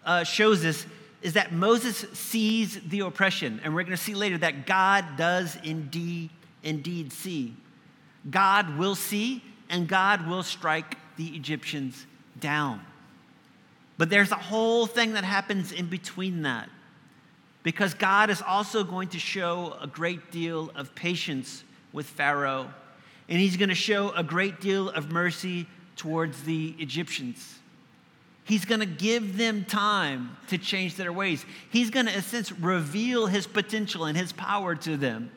uh, 0.06 0.26
shows 0.26 0.66
us, 0.66 0.86
is 1.22 1.34
that 1.34 1.54
Moses 1.54 2.06
sees 2.12 2.82
the 2.82 3.00
oppression. 3.00 3.62
And 3.64 3.74
we're 3.74 3.84
going 3.84 3.98
to 3.98 4.04
see 4.04 4.14
later 4.14 4.38
that 4.40 4.68
God 4.68 5.06
does 5.16 5.58
indeed, 5.64 6.32
indeed 6.64 7.14
see. 7.14 7.56
God 8.30 8.78
will 8.78 8.96
see 8.96 9.42
and 9.70 9.88
God 9.88 10.28
will 10.28 10.44
strike 10.44 10.98
the 11.16 11.28
Egyptians 11.28 12.06
down. 12.40 12.82
But 13.98 14.10
there's 14.10 14.32
a 14.32 14.36
whole 14.36 14.88
thing 14.88 15.14
that 15.14 15.24
happens 15.24 15.72
in 15.72 15.88
between 15.88 16.42
that 16.44 16.70
because 17.64 17.94
God 17.94 18.30
is 18.30 18.42
also 18.42 18.84
going 18.84 19.08
to 19.10 19.20
show 19.20 19.76
a 19.82 19.88
great 19.88 20.32
deal 20.32 20.72
of 20.76 20.94
patience 20.94 21.64
with 21.94 22.06
Pharaoh, 22.06 22.70
and 23.28 23.40
he's 23.40 23.58
going 23.58 23.70
to 23.70 23.76
show 23.76 24.12
a 24.12 24.24
great 24.24 24.62
deal 24.62 24.90
of 24.90 25.12
mercy 25.12 25.66
towards 25.96 26.44
the 26.44 26.76
Egyptians. 26.78 27.56
He's 28.44 28.66
going 28.66 28.82
to 28.82 28.86
give 28.86 29.38
them 29.38 29.66
time 29.66 30.38
to 30.50 30.60
change 30.60 30.96
their 30.96 31.12
ways. 31.12 31.44
He's 31.72 31.90
going 31.90 32.06
to, 32.06 32.14
in 32.14 32.20
a 32.20 32.22
sense, 32.22 32.52
reveal 32.52 33.26
his 33.26 33.48
potential 33.48 34.06
and 34.06 34.16
his 34.16 34.32
power 34.32 34.76
to 34.76 34.98
them 34.98 35.32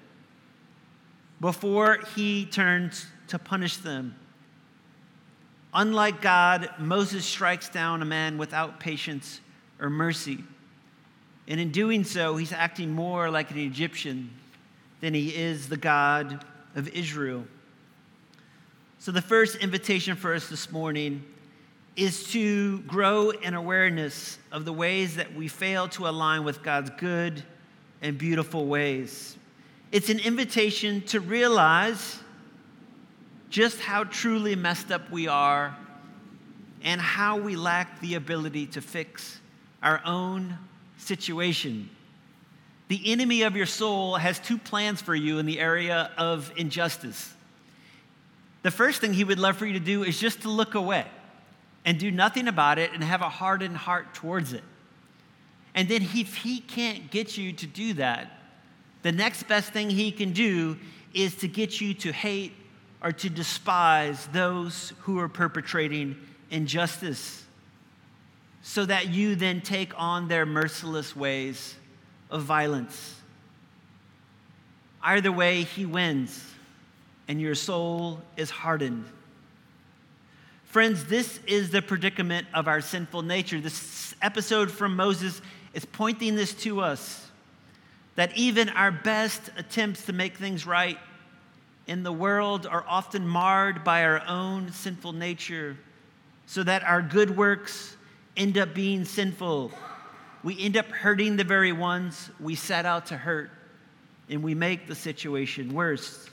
before 1.41 2.01
he 2.15 2.45
turns 2.45 3.07
to 3.29 3.39
punish 3.39 3.79
them. 3.79 4.15
Unlike 5.75 6.23
God, 6.23 6.71
Moses 6.79 7.25
strikes 7.25 7.69
down 7.69 8.01
a 8.03 8.07
man 8.07 8.39
without 8.39 8.81
patience 8.81 9.41
or 9.81 9.91
mercy. 9.91 10.43
And 11.47 11.61
in 11.61 11.71
doing 11.71 12.05
so, 12.05 12.37
he's 12.37 12.53
acting 12.53 12.91
more 12.91 13.31
like 13.31 13.51
an 13.51 13.59
Egyptian 13.59 14.31
than 15.01 15.15
he 15.15 15.35
is 15.35 15.69
the 15.69 15.77
God 15.77 16.45
of 16.75 16.89
Israel. 16.89 17.45
So, 18.99 19.13
the 19.13 19.23
first 19.23 19.57
invitation 19.57 20.17
for 20.17 20.35
us 20.35 20.49
this 20.49 20.73
morning 20.73 21.25
is 21.97 22.31
to 22.33 22.81
grow 22.81 23.31
in 23.31 23.55
awareness 23.55 24.39
of 24.53 24.65
the 24.65 24.73
ways 24.73 25.17
that 25.17 25.35
we 25.35 25.49
fail 25.49 25.89
to 25.89 26.09
align 26.09 26.45
with 26.45 26.63
God's 26.63 26.91
good 26.99 27.43
and 28.03 28.17
beautiful 28.17 28.67
ways. 28.67 29.37
It's 29.91 30.11
an 30.11 30.19
invitation 30.19 31.03
to 31.03 31.21
realize 31.21 32.21
just 33.51 33.81
how 33.81 34.05
truly 34.05 34.55
messed 34.55 34.91
up 34.91 35.11
we 35.11 35.27
are 35.27 35.77
and 36.83 37.01
how 37.01 37.39
we 37.39 37.57
lack 37.57 38.01
the 38.01 38.15
ability 38.15 38.67
to 38.67 38.81
fix 38.81 39.41
our 39.83 40.01
own 40.05 40.57
situation. 40.99 41.89
The 42.89 43.01
enemy 43.13 43.43
of 43.43 43.57
your 43.57 43.67
soul 43.67 44.17
has 44.17 44.39
two 44.39 44.59
plans 44.59 45.01
for 45.01 45.15
you 45.15 45.39
in 45.39 45.47
the 45.47 45.61
area 45.61 46.11
of 46.17 46.53
injustice. 46.57 47.35
The 48.63 48.71
first 48.71 49.01
thing 49.01 49.13
he 49.13 49.25
would 49.25 49.39
love 49.39 49.57
for 49.57 49.67
you 49.67 49.75
to 49.75 49.81
do 49.81 50.03
is 50.03 50.19
just 50.19 50.43
to 50.43 50.49
look 50.49 50.75
away 50.75 51.07
and 51.85 51.99
do 51.99 52.11
nothing 52.11 52.49
about 52.49 52.79
it 52.79 52.93
and 52.93 53.03
have 53.03 53.23
a 53.23 53.29
hardened 53.29 53.77
heart 53.77 54.15
towards 54.15 54.53
it. 54.53 54.65
And 55.75 55.89
then, 55.89 56.03
if 56.03 56.37
he 56.37 56.61
can't 56.61 57.11
get 57.11 57.39
you 57.39 57.53
to 57.53 57.67
do 57.67 57.95
that, 57.95 58.33
the 59.03 59.13
next 59.13 59.45
best 59.45 59.73
thing 59.73 59.91
he 59.91 60.11
can 60.11 60.33
do 60.33 60.77
is 61.15 61.37
to 61.37 61.49
get 61.49 61.81
you 61.81 61.95
to 61.95 62.13
hate 62.13 62.53
or 63.03 63.13
to 63.13 63.31
despise 63.31 64.27
those 64.29 64.93
who 65.01 65.19
are 65.19 65.29
perpetrating 65.29 66.17
injustice, 66.51 67.45
so 68.63 68.85
that 68.85 69.09
you 69.09 69.35
then 69.35 69.61
take 69.61 69.93
on 69.97 70.29
their 70.29 70.45
merciless 70.45 71.15
ways 71.15 71.77
of 72.31 72.43
violence. 72.43 73.15
Either 75.03 75.31
way, 75.31 75.63
he 75.63 75.87
wins, 75.87 76.45
and 77.29 77.41
your 77.41 77.55
soul 77.55 78.21
is 78.37 78.51
hardened. 78.51 79.05
Friends, 80.65 81.07
this 81.07 81.41
is 81.47 81.71
the 81.71 81.81
predicament 81.81 82.47
of 82.53 82.69
our 82.69 82.81
sinful 82.81 83.23
nature. 83.23 83.61
This 83.61 84.15
episode 84.21 84.71
from 84.71 84.97
Moses 84.97 85.41
is 85.73 85.85
pointing 85.85 86.35
this 86.35 86.53
to 86.55 86.81
us 86.81 87.27
that 88.17 88.37
even 88.37 88.69
our 88.71 88.91
best 88.91 89.51
attempts 89.57 90.05
to 90.07 90.13
make 90.13 90.37
things 90.37 90.67
right 90.67 90.99
in 91.89 92.03
the 92.03 92.13
world 92.13 92.67
are 92.67 92.85
often 92.87 93.27
marred 93.27 93.83
by 93.83 94.05
our 94.05 94.23
own 94.29 94.71
sinful 94.71 95.15
nature, 95.15 95.77
so 96.47 96.63
that 96.63 96.85
our 96.85 97.03
good 97.03 97.37
works 97.37 97.97
end 98.37 98.59
up 98.59 98.75
being 98.75 99.05
sinful. 99.05 99.73
We 100.45 100.61
end 100.61 100.77
up 100.77 100.87
hurting 100.87 101.37
the 101.37 101.45
very 101.45 101.73
ones 101.73 102.31
we 102.39 102.55
set 102.55 102.87
out 102.87 103.07
to 103.07 103.17
hurt, 103.17 103.51
and 104.29 104.43
we 104.43 104.55
make 104.55 104.87
the 104.87 104.95
situation 104.95 105.75
worse. 105.75 106.29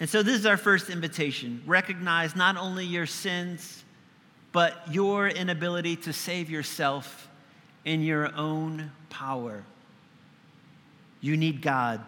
And 0.00 0.08
so, 0.08 0.22
this 0.22 0.34
is 0.34 0.46
our 0.46 0.56
first 0.56 0.88
invitation 0.88 1.62
recognize 1.66 2.34
not 2.34 2.56
only 2.56 2.86
your 2.86 3.06
sins, 3.06 3.84
but 4.50 4.82
your 4.90 5.28
inability 5.28 5.96
to 5.96 6.12
save 6.14 6.48
yourself 6.48 7.28
in 7.84 8.02
your 8.02 8.34
own 8.34 8.90
power. 9.10 9.62
You 11.20 11.36
need 11.36 11.60
God. 11.60 12.00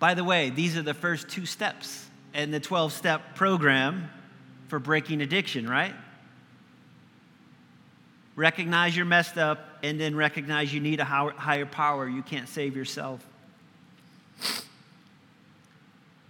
By 0.00 0.14
the 0.14 0.24
way, 0.24 0.48
these 0.48 0.76
are 0.78 0.82
the 0.82 0.94
first 0.94 1.28
two 1.28 1.46
steps 1.46 2.08
in 2.34 2.50
the 2.50 2.58
12 2.58 2.92
step 2.92 3.36
program 3.36 4.10
for 4.68 4.78
breaking 4.78 5.20
addiction, 5.20 5.68
right? 5.68 5.94
Recognize 8.34 8.96
you're 8.96 9.04
messed 9.04 9.36
up 9.36 9.78
and 9.82 10.00
then 10.00 10.16
recognize 10.16 10.72
you 10.72 10.80
need 10.80 11.00
a 11.00 11.04
higher 11.04 11.66
power. 11.66 12.08
You 12.08 12.22
can't 12.22 12.48
save 12.48 12.74
yourself. 12.74 13.24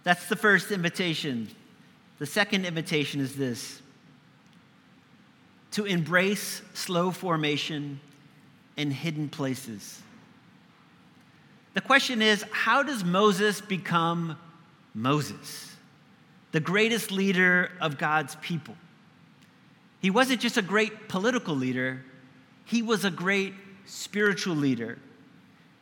That's 0.03 0.29
the 0.29 0.37
first 0.37 0.73
invitation. 0.73 1.49
The 2.19 2.27
second 2.27 2.67
invitation 2.67 3.21
is 3.21 3.37
this 3.37 3.81
to 5.73 5.85
embrace 5.85 6.63
slow 6.75 7.13
formation 7.13 8.01
in 8.77 8.91
hidden 8.91 9.29
places. 9.29 10.03
The 11.75 11.81
question 11.81 12.21
is 12.21 12.45
how 12.51 12.83
does 12.83 13.05
Moses 13.05 13.61
become 13.61 14.37
Moses, 14.95 15.77
the 16.53 16.61
greatest 16.61 17.13
leader 17.13 17.71
of 17.81 17.99
God's 17.99 18.37
people? 18.37 18.77
He 20.01 20.11
wasn't 20.11 20.41
just 20.41 20.57
a 20.57 20.63
great 20.63 21.09
political 21.09 21.55
leader, 21.55 22.05
he 22.65 22.83
was 22.83 23.05
a 23.05 23.11
great 23.11 23.55
spiritual 23.87 24.57
leader. 24.57 24.99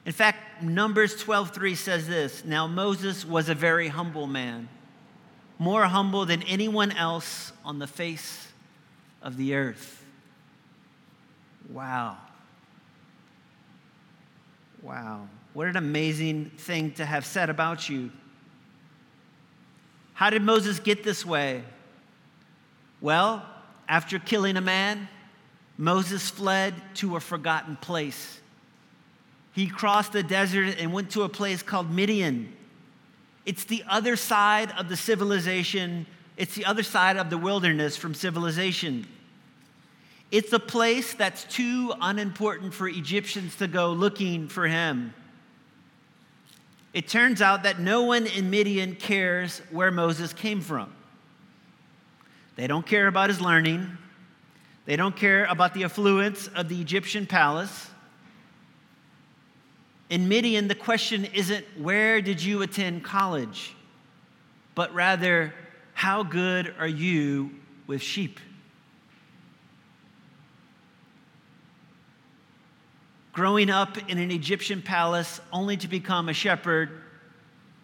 In 0.04 0.12
fact, 0.12 0.62
Numbers 0.62 1.16
12:3 1.16 1.74
says 1.74 2.06
this, 2.06 2.44
"Now 2.44 2.66
Moses 2.66 3.24
was 3.24 3.48
a 3.48 3.54
very 3.54 3.88
humble 3.88 4.26
man, 4.26 4.68
more 5.58 5.86
humble 5.86 6.24
than 6.24 6.42
anyone 6.44 6.90
else 6.92 7.52
on 7.64 7.78
the 7.78 7.86
face 7.86 8.48
of 9.22 9.36
the 9.36 9.54
earth." 9.54 10.04
Wow. 11.68 12.16
Wow. 14.80 15.28
What 15.58 15.66
an 15.66 15.76
amazing 15.76 16.52
thing 16.56 16.92
to 16.92 17.04
have 17.04 17.26
said 17.26 17.50
about 17.50 17.88
you. 17.88 18.12
How 20.14 20.30
did 20.30 20.40
Moses 20.40 20.78
get 20.78 21.02
this 21.02 21.26
way? 21.26 21.64
Well, 23.00 23.44
after 23.88 24.20
killing 24.20 24.56
a 24.56 24.60
man, 24.60 25.08
Moses 25.76 26.30
fled 26.30 26.74
to 26.94 27.16
a 27.16 27.20
forgotten 27.20 27.74
place. 27.74 28.38
He 29.52 29.66
crossed 29.66 30.12
the 30.12 30.22
desert 30.22 30.76
and 30.78 30.92
went 30.92 31.10
to 31.10 31.22
a 31.22 31.28
place 31.28 31.60
called 31.60 31.90
Midian. 31.90 32.52
It's 33.44 33.64
the 33.64 33.82
other 33.88 34.14
side 34.14 34.70
of 34.78 34.88
the 34.88 34.96
civilization, 34.96 36.06
it's 36.36 36.54
the 36.54 36.66
other 36.66 36.84
side 36.84 37.16
of 37.16 37.30
the 37.30 37.38
wilderness 37.38 37.96
from 37.96 38.14
civilization. 38.14 39.08
It's 40.30 40.52
a 40.52 40.60
place 40.60 41.14
that's 41.14 41.42
too 41.42 41.94
unimportant 42.00 42.74
for 42.74 42.86
Egyptians 42.86 43.56
to 43.56 43.66
go 43.66 43.90
looking 43.90 44.46
for 44.46 44.68
him. 44.68 45.14
It 46.92 47.08
turns 47.08 47.42
out 47.42 47.64
that 47.64 47.78
no 47.78 48.02
one 48.02 48.26
in 48.26 48.50
Midian 48.50 48.94
cares 48.94 49.60
where 49.70 49.90
Moses 49.90 50.32
came 50.32 50.60
from. 50.60 50.92
They 52.56 52.66
don't 52.66 52.86
care 52.86 53.06
about 53.06 53.28
his 53.28 53.40
learning. 53.40 53.98
They 54.86 54.96
don't 54.96 55.14
care 55.14 55.44
about 55.44 55.74
the 55.74 55.84
affluence 55.84 56.48
of 56.48 56.68
the 56.68 56.80
Egyptian 56.80 57.26
palace. 57.26 57.90
In 60.10 60.28
Midian, 60.28 60.68
the 60.68 60.74
question 60.74 61.26
isn't 61.26 61.64
where 61.78 62.22
did 62.22 62.42
you 62.42 62.62
attend 62.62 63.04
college, 63.04 63.74
but 64.74 64.92
rather, 64.94 65.52
how 65.92 66.22
good 66.22 66.74
are 66.78 66.88
you 66.88 67.50
with 67.86 68.00
sheep? 68.00 68.40
Growing 73.38 73.70
up 73.70 73.96
in 74.10 74.18
an 74.18 74.32
Egyptian 74.32 74.82
palace 74.82 75.40
only 75.52 75.76
to 75.76 75.86
become 75.86 76.28
a 76.28 76.32
shepherd 76.32 76.90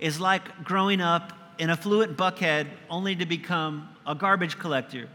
is 0.00 0.18
like 0.18 0.64
growing 0.64 1.00
up 1.00 1.32
in 1.60 1.70
a 1.70 1.76
fluent 1.76 2.16
Buckhead 2.16 2.66
only 2.90 3.14
to 3.14 3.24
become 3.24 3.88
a 4.04 4.16
garbage 4.16 4.58
collector. 4.58 5.08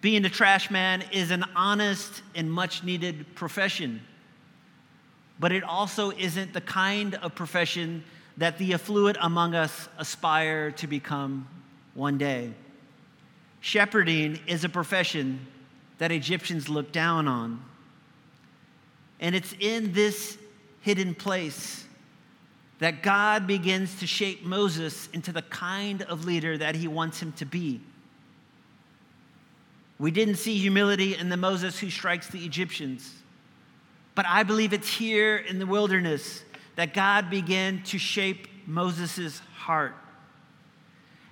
Being 0.00 0.24
a 0.24 0.30
trash 0.30 0.70
man 0.70 1.02
is 1.10 1.32
an 1.32 1.44
honest 1.56 2.22
and 2.36 2.48
much 2.48 2.84
needed 2.84 3.34
profession, 3.34 4.02
but 5.40 5.50
it 5.50 5.64
also 5.64 6.12
isn't 6.12 6.52
the 6.52 6.60
kind 6.60 7.16
of 7.16 7.34
profession 7.34 8.04
that 8.36 8.56
the 8.58 8.72
affluent 8.74 9.18
among 9.20 9.56
us 9.56 9.88
aspire 9.98 10.70
to 10.70 10.86
become 10.86 11.48
one 11.94 12.18
day. 12.18 12.52
Shepherding 13.58 14.38
is 14.46 14.62
a 14.62 14.68
profession 14.68 15.44
that 15.98 16.12
Egyptians 16.12 16.68
look 16.68 16.92
down 16.92 17.26
on. 17.26 17.64
And 19.20 19.34
it's 19.34 19.54
in 19.60 19.92
this 19.92 20.38
hidden 20.80 21.14
place 21.14 21.84
that 22.78 23.02
God 23.02 23.46
begins 23.46 24.00
to 24.00 24.06
shape 24.06 24.42
Moses 24.44 25.08
into 25.12 25.32
the 25.32 25.42
kind 25.42 26.02
of 26.02 26.24
leader 26.24 26.56
that 26.56 26.74
he 26.74 26.88
wants 26.88 27.20
him 27.20 27.32
to 27.32 27.44
be. 27.44 27.80
We 29.98 30.10
didn't 30.10 30.36
see 30.36 30.56
humility 30.56 31.14
in 31.14 31.28
the 31.28 31.36
Moses 31.36 31.78
who 31.78 31.90
strikes 31.90 32.28
the 32.28 32.42
Egyptians, 32.42 33.14
but 34.14 34.24
I 34.26 34.42
believe 34.44 34.72
it's 34.72 34.88
here 34.88 35.36
in 35.36 35.58
the 35.58 35.66
wilderness 35.66 36.42
that 36.76 36.94
God 36.94 37.28
began 37.28 37.82
to 37.84 37.98
shape 37.98 38.48
Moses' 38.66 39.40
heart. 39.54 39.94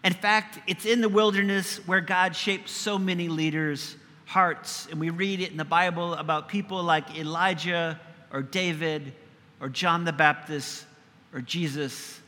In 0.04 0.12
fact, 0.12 0.58
it's 0.66 0.84
in 0.84 1.00
the 1.00 1.08
wilderness 1.08 1.78
where 1.86 2.02
God 2.02 2.36
shaped 2.36 2.68
so 2.68 2.98
many 2.98 3.28
leaders' 3.28 3.96
hearts. 4.28 4.86
And 4.90 5.00
we 5.00 5.08
read 5.08 5.40
it 5.40 5.50
in 5.50 5.56
the 5.56 5.64
Bible 5.64 6.12
about 6.14 6.50
people 6.50 6.82
like 6.82 7.18
Elijah 7.18 7.98
or 8.30 8.42
David 8.42 9.14
or 9.58 9.70
John 9.70 10.04
the 10.04 10.12
Baptist 10.12 10.84
or 11.32 11.40
Jesus. 11.40 12.20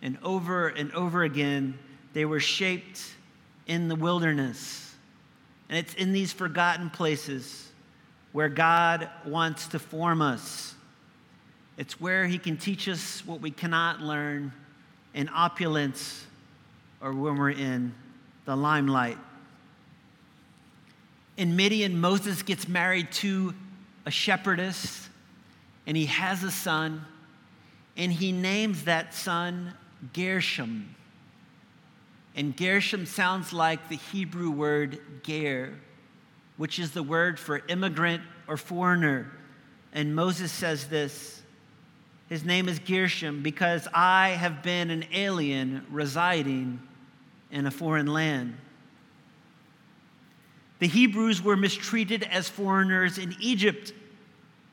And 0.00 0.16
over 0.22 0.68
and 0.68 0.90
over 0.92 1.22
again, 1.22 1.78
they 2.14 2.24
were 2.24 2.40
shaped 2.40 3.02
in 3.66 3.88
the 3.88 3.94
wilderness. 3.94 4.94
And 5.68 5.78
it's 5.78 5.92
in 5.94 6.14
these 6.14 6.32
forgotten 6.32 6.88
places 6.88 7.68
where 8.32 8.48
God 8.48 9.10
wants 9.26 9.68
to 9.68 9.78
form 9.78 10.22
us. 10.22 10.74
It's 11.76 12.00
where 12.00 12.26
He 12.26 12.38
can 12.38 12.56
teach 12.56 12.88
us 12.88 13.22
what 13.26 13.42
we 13.42 13.50
cannot 13.50 14.00
learn 14.00 14.50
in 15.12 15.28
opulence 15.28 16.26
or 17.02 17.12
when 17.12 17.36
we're 17.36 17.50
in 17.50 17.94
the 18.46 18.56
limelight. 18.56 19.18
In 21.36 21.56
Midian, 21.56 22.00
Moses 22.00 22.42
gets 22.42 22.68
married 22.68 23.10
to 23.12 23.54
a 24.06 24.10
shepherdess, 24.10 25.08
and 25.86 25.96
he 25.96 26.06
has 26.06 26.44
a 26.44 26.50
son, 26.50 27.04
and 27.96 28.12
he 28.12 28.30
names 28.30 28.84
that 28.84 29.14
son 29.14 29.74
Gershom. 30.12 30.94
And 32.36 32.56
Gershom 32.56 33.06
sounds 33.06 33.52
like 33.52 33.88
the 33.88 33.96
Hebrew 33.96 34.50
word 34.50 35.00
ger, 35.22 35.74
which 36.56 36.78
is 36.78 36.92
the 36.92 37.02
word 37.02 37.38
for 37.38 37.62
immigrant 37.68 38.22
or 38.46 38.56
foreigner. 38.56 39.30
And 39.92 40.14
Moses 40.14 40.52
says 40.52 40.88
this 40.88 41.42
His 42.28 42.44
name 42.44 42.68
is 42.68 42.78
Gershom 42.78 43.42
because 43.42 43.88
I 43.94 44.30
have 44.30 44.62
been 44.62 44.90
an 44.90 45.04
alien 45.12 45.86
residing 45.90 46.80
in 47.50 47.66
a 47.66 47.70
foreign 47.70 48.08
land. 48.08 48.56
The 50.84 50.88
Hebrews 50.88 51.40
were 51.40 51.56
mistreated 51.56 52.24
as 52.24 52.46
foreigners 52.46 53.16
in 53.16 53.34
Egypt, 53.40 53.94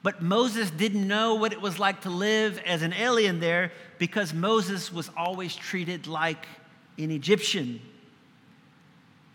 but 0.03 0.21
Moses 0.21 0.69
didn't 0.69 1.07
know 1.07 1.35
what 1.35 1.53
it 1.53 1.61
was 1.61 1.79
like 1.79 2.01
to 2.01 2.09
live 2.09 2.61
as 2.65 2.81
an 2.81 2.91
alien 2.91 3.39
there 3.39 3.71
because 3.97 4.33
Moses 4.33 4.91
was 4.91 5.09
always 5.15 5.55
treated 5.55 6.07
like 6.07 6.47
an 6.97 7.11
Egyptian. 7.11 7.79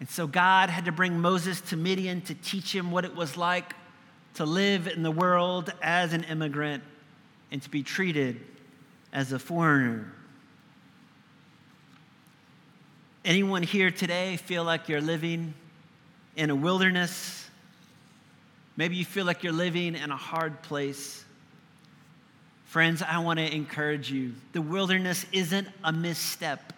And 0.00 0.10
so 0.10 0.26
God 0.26 0.68
had 0.68 0.84
to 0.84 0.92
bring 0.92 1.18
Moses 1.18 1.62
to 1.62 1.78
Midian 1.78 2.20
to 2.20 2.34
teach 2.34 2.74
him 2.74 2.90
what 2.90 3.06
it 3.06 3.16
was 3.16 3.38
like 3.38 3.72
to 4.34 4.44
live 4.44 4.86
in 4.86 5.02
the 5.02 5.10
world 5.10 5.72
as 5.80 6.12
an 6.12 6.24
immigrant 6.24 6.82
and 7.50 7.62
to 7.62 7.70
be 7.70 7.84
treated 7.84 8.38
as 9.14 9.32
a 9.32 9.38
foreigner. 9.38 10.12
Anyone 13.24 13.62
here 13.62 13.90
today 13.90 14.36
feel 14.36 14.62
like 14.62 14.90
you're 14.90 15.00
living 15.00 15.54
in 16.36 16.50
a 16.50 16.54
wilderness? 16.54 17.48
Maybe 18.76 18.96
you 18.96 19.04
feel 19.04 19.24
like 19.24 19.42
you're 19.42 19.52
living 19.52 19.94
in 19.94 20.10
a 20.10 20.16
hard 20.16 20.62
place. 20.62 21.24
Friends, 22.66 23.02
I 23.02 23.18
want 23.18 23.38
to 23.38 23.54
encourage 23.54 24.10
you. 24.10 24.34
The 24.52 24.60
wilderness 24.60 25.24
isn't 25.32 25.68
a 25.82 25.92
misstep. 25.92 26.72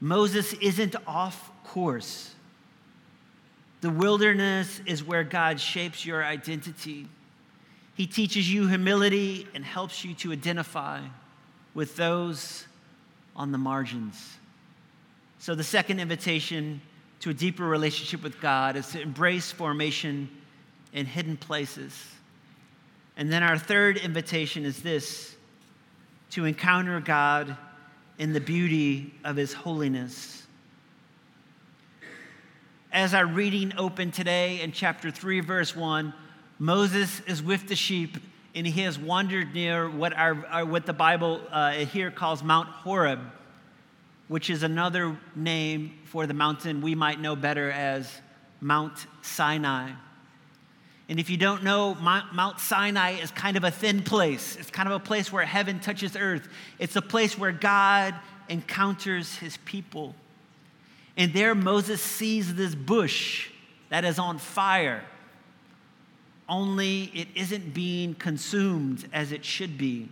Moses 0.00 0.54
isn't 0.54 0.96
off 1.06 1.50
course. 1.64 2.34
The 3.82 3.90
wilderness 3.90 4.80
is 4.86 5.04
where 5.04 5.22
God 5.22 5.60
shapes 5.60 6.04
your 6.06 6.24
identity. 6.24 7.06
He 7.94 8.06
teaches 8.06 8.50
you 8.52 8.68
humility 8.68 9.46
and 9.54 9.64
helps 9.64 10.04
you 10.04 10.14
to 10.14 10.32
identify 10.32 11.00
with 11.74 11.96
those 11.96 12.66
on 13.34 13.52
the 13.52 13.58
margins. 13.58 14.38
So, 15.38 15.54
the 15.54 15.64
second 15.64 16.00
invitation 16.00 16.80
to 17.20 17.30
a 17.30 17.34
deeper 17.34 17.64
relationship 17.64 18.22
with 18.22 18.40
God 18.40 18.76
is 18.76 18.88
to 18.88 19.00
embrace 19.00 19.50
formation 19.50 20.28
in 20.92 21.06
hidden 21.06 21.36
places. 21.36 21.92
And 23.16 23.32
then 23.32 23.42
our 23.42 23.58
third 23.58 23.96
invitation 23.96 24.64
is 24.64 24.82
this 24.82 25.34
to 26.30 26.44
encounter 26.44 27.00
God 27.00 27.56
in 28.18 28.32
the 28.32 28.40
beauty 28.40 29.14
of 29.24 29.36
his 29.36 29.52
holiness. 29.52 30.46
As 32.92 33.14
our 33.14 33.26
reading 33.26 33.72
opened 33.76 34.14
today 34.14 34.60
in 34.60 34.72
chapter 34.72 35.10
3, 35.10 35.40
verse 35.40 35.76
1, 35.76 36.14
Moses 36.58 37.20
is 37.26 37.42
with 37.42 37.68
the 37.68 37.76
sheep 37.76 38.18
and 38.54 38.66
he 38.66 38.82
has 38.82 38.98
wandered 38.98 39.54
near 39.54 39.88
what, 39.90 40.14
our, 40.14 40.46
our 40.46 40.64
what 40.64 40.86
the 40.86 40.94
Bible 40.94 41.42
uh, 41.50 41.72
here 41.72 42.10
calls 42.10 42.42
Mount 42.42 42.68
Horeb 42.68 43.20
which 44.28 44.50
is 44.50 44.62
another 44.62 45.16
name 45.34 45.98
for 46.04 46.26
the 46.26 46.34
mountain 46.34 46.80
we 46.82 46.94
might 46.94 47.20
know 47.20 47.36
better 47.36 47.70
as 47.70 48.20
Mount 48.60 49.06
Sinai. 49.22 49.92
And 51.08 51.20
if 51.20 51.30
you 51.30 51.36
don't 51.36 51.62
know, 51.62 51.94
Mount 51.94 52.58
Sinai 52.58 53.12
is 53.12 53.30
kind 53.30 53.56
of 53.56 53.62
a 53.62 53.70
thin 53.70 54.02
place. 54.02 54.56
It's 54.56 54.70
kind 54.70 54.88
of 54.88 54.94
a 54.94 55.04
place 55.04 55.32
where 55.32 55.44
heaven 55.44 55.78
touches 55.78 56.16
earth. 56.16 56.48
It's 56.80 56.96
a 56.96 57.02
place 57.02 57.38
where 57.38 57.52
God 57.52 58.14
encounters 58.48 59.36
his 59.36 59.56
people. 59.58 60.16
And 61.16 61.32
there 61.32 61.54
Moses 61.54 62.02
sees 62.02 62.56
this 62.56 62.74
bush 62.74 63.50
that 63.88 64.04
is 64.04 64.18
on 64.18 64.38
fire, 64.38 65.04
only 66.48 67.04
it 67.14 67.28
isn't 67.36 67.72
being 67.72 68.14
consumed 68.14 69.08
as 69.12 69.30
it 69.30 69.44
should 69.44 69.78
be. 69.78 70.08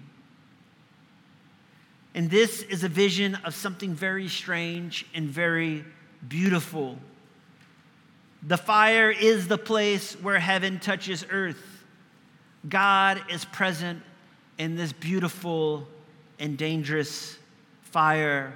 And 2.14 2.30
this 2.30 2.62
is 2.62 2.84
a 2.84 2.88
vision 2.88 3.34
of 3.44 3.54
something 3.54 3.94
very 3.94 4.28
strange 4.28 5.04
and 5.14 5.28
very 5.28 5.84
beautiful. 6.26 6.96
The 8.42 8.56
fire 8.56 9.10
is 9.10 9.48
the 9.48 9.58
place 9.58 10.14
where 10.14 10.38
heaven 10.38 10.78
touches 10.78 11.26
earth. 11.30 11.84
God 12.68 13.20
is 13.30 13.44
present 13.44 14.02
in 14.58 14.76
this 14.76 14.92
beautiful 14.92 15.88
and 16.38 16.56
dangerous 16.56 17.36
fire. 17.82 18.54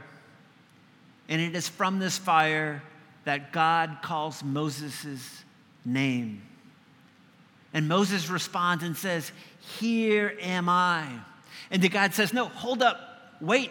And 1.29 1.40
it 1.40 1.57
is 1.57 1.68
from 1.68 1.99
this 1.99 2.16
fire 2.16 2.83
that 3.25 3.53
God 3.53 3.99
calls 4.03 4.44
Moses' 4.44 5.44
name. 5.85 6.42
And 7.75 7.88
Moses 7.88 8.31
responds 8.31 8.85
and 8.85 8.97
says, 8.97 9.33
Here 9.79 10.37
am 10.40 10.68
I. 10.68 11.07
And 11.71 11.83
the 11.83 11.88
God 11.88 12.14
says, 12.14 12.33
No, 12.33 12.47
hold 12.47 12.83
up 12.83 13.08
wait, 13.40 13.70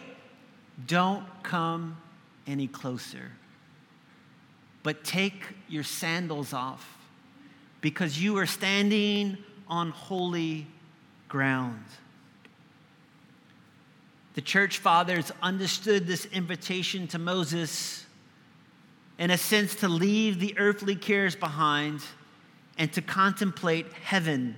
don't 0.86 1.26
come 1.44 1.98
any 2.46 2.68
closer. 2.68 3.32
But 4.84 5.04
take 5.04 5.42
your 5.68 5.84
sandals 5.84 6.54
off 6.54 6.98
because 7.82 8.22
you 8.22 8.38
are 8.38 8.46
standing 8.46 9.38
on 9.68 9.92
holy 9.92 10.68
ground. 11.28 11.84
The 14.36 14.42
church 14.42 14.78
fathers 14.78 15.32
understood 15.42 16.06
this 16.06 16.26
invitation 16.26 17.08
to 17.08 17.20
Moses 17.20 18.06
in 19.18 19.32
a 19.32 19.38
sense 19.38 19.76
to 19.76 19.88
leave 19.88 20.40
the 20.40 20.58
earthly 20.60 20.96
cares 20.96 21.36
behind 21.36 22.02
and 22.78 22.94
to 22.94 23.02
contemplate 23.02 23.92
heaven 23.94 24.56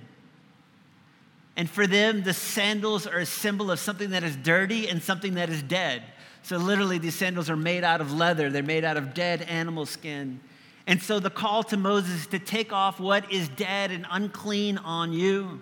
and 1.60 1.68
for 1.68 1.86
them, 1.86 2.22
the 2.22 2.32
sandals 2.32 3.06
are 3.06 3.18
a 3.18 3.26
symbol 3.26 3.70
of 3.70 3.78
something 3.78 4.10
that 4.10 4.24
is 4.24 4.34
dirty 4.34 4.88
and 4.88 5.02
something 5.02 5.34
that 5.34 5.50
is 5.50 5.62
dead. 5.62 6.02
So, 6.42 6.56
literally, 6.56 6.96
these 6.96 7.14
sandals 7.14 7.50
are 7.50 7.56
made 7.56 7.84
out 7.84 8.00
of 8.00 8.14
leather, 8.14 8.48
they're 8.48 8.62
made 8.62 8.82
out 8.82 8.96
of 8.96 9.12
dead 9.12 9.42
animal 9.42 9.84
skin. 9.84 10.40
And 10.86 11.02
so 11.02 11.20
the 11.20 11.28
call 11.28 11.62
to 11.64 11.76
Moses 11.76 12.26
to 12.28 12.38
take 12.38 12.72
off 12.72 12.98
what 12.98 13.30
is 13.30 13.50
dead 13.50 13.90
and 13.90 14.06
unclean 14.10 14.78
on 14.78 15.12
you 15.12 15.60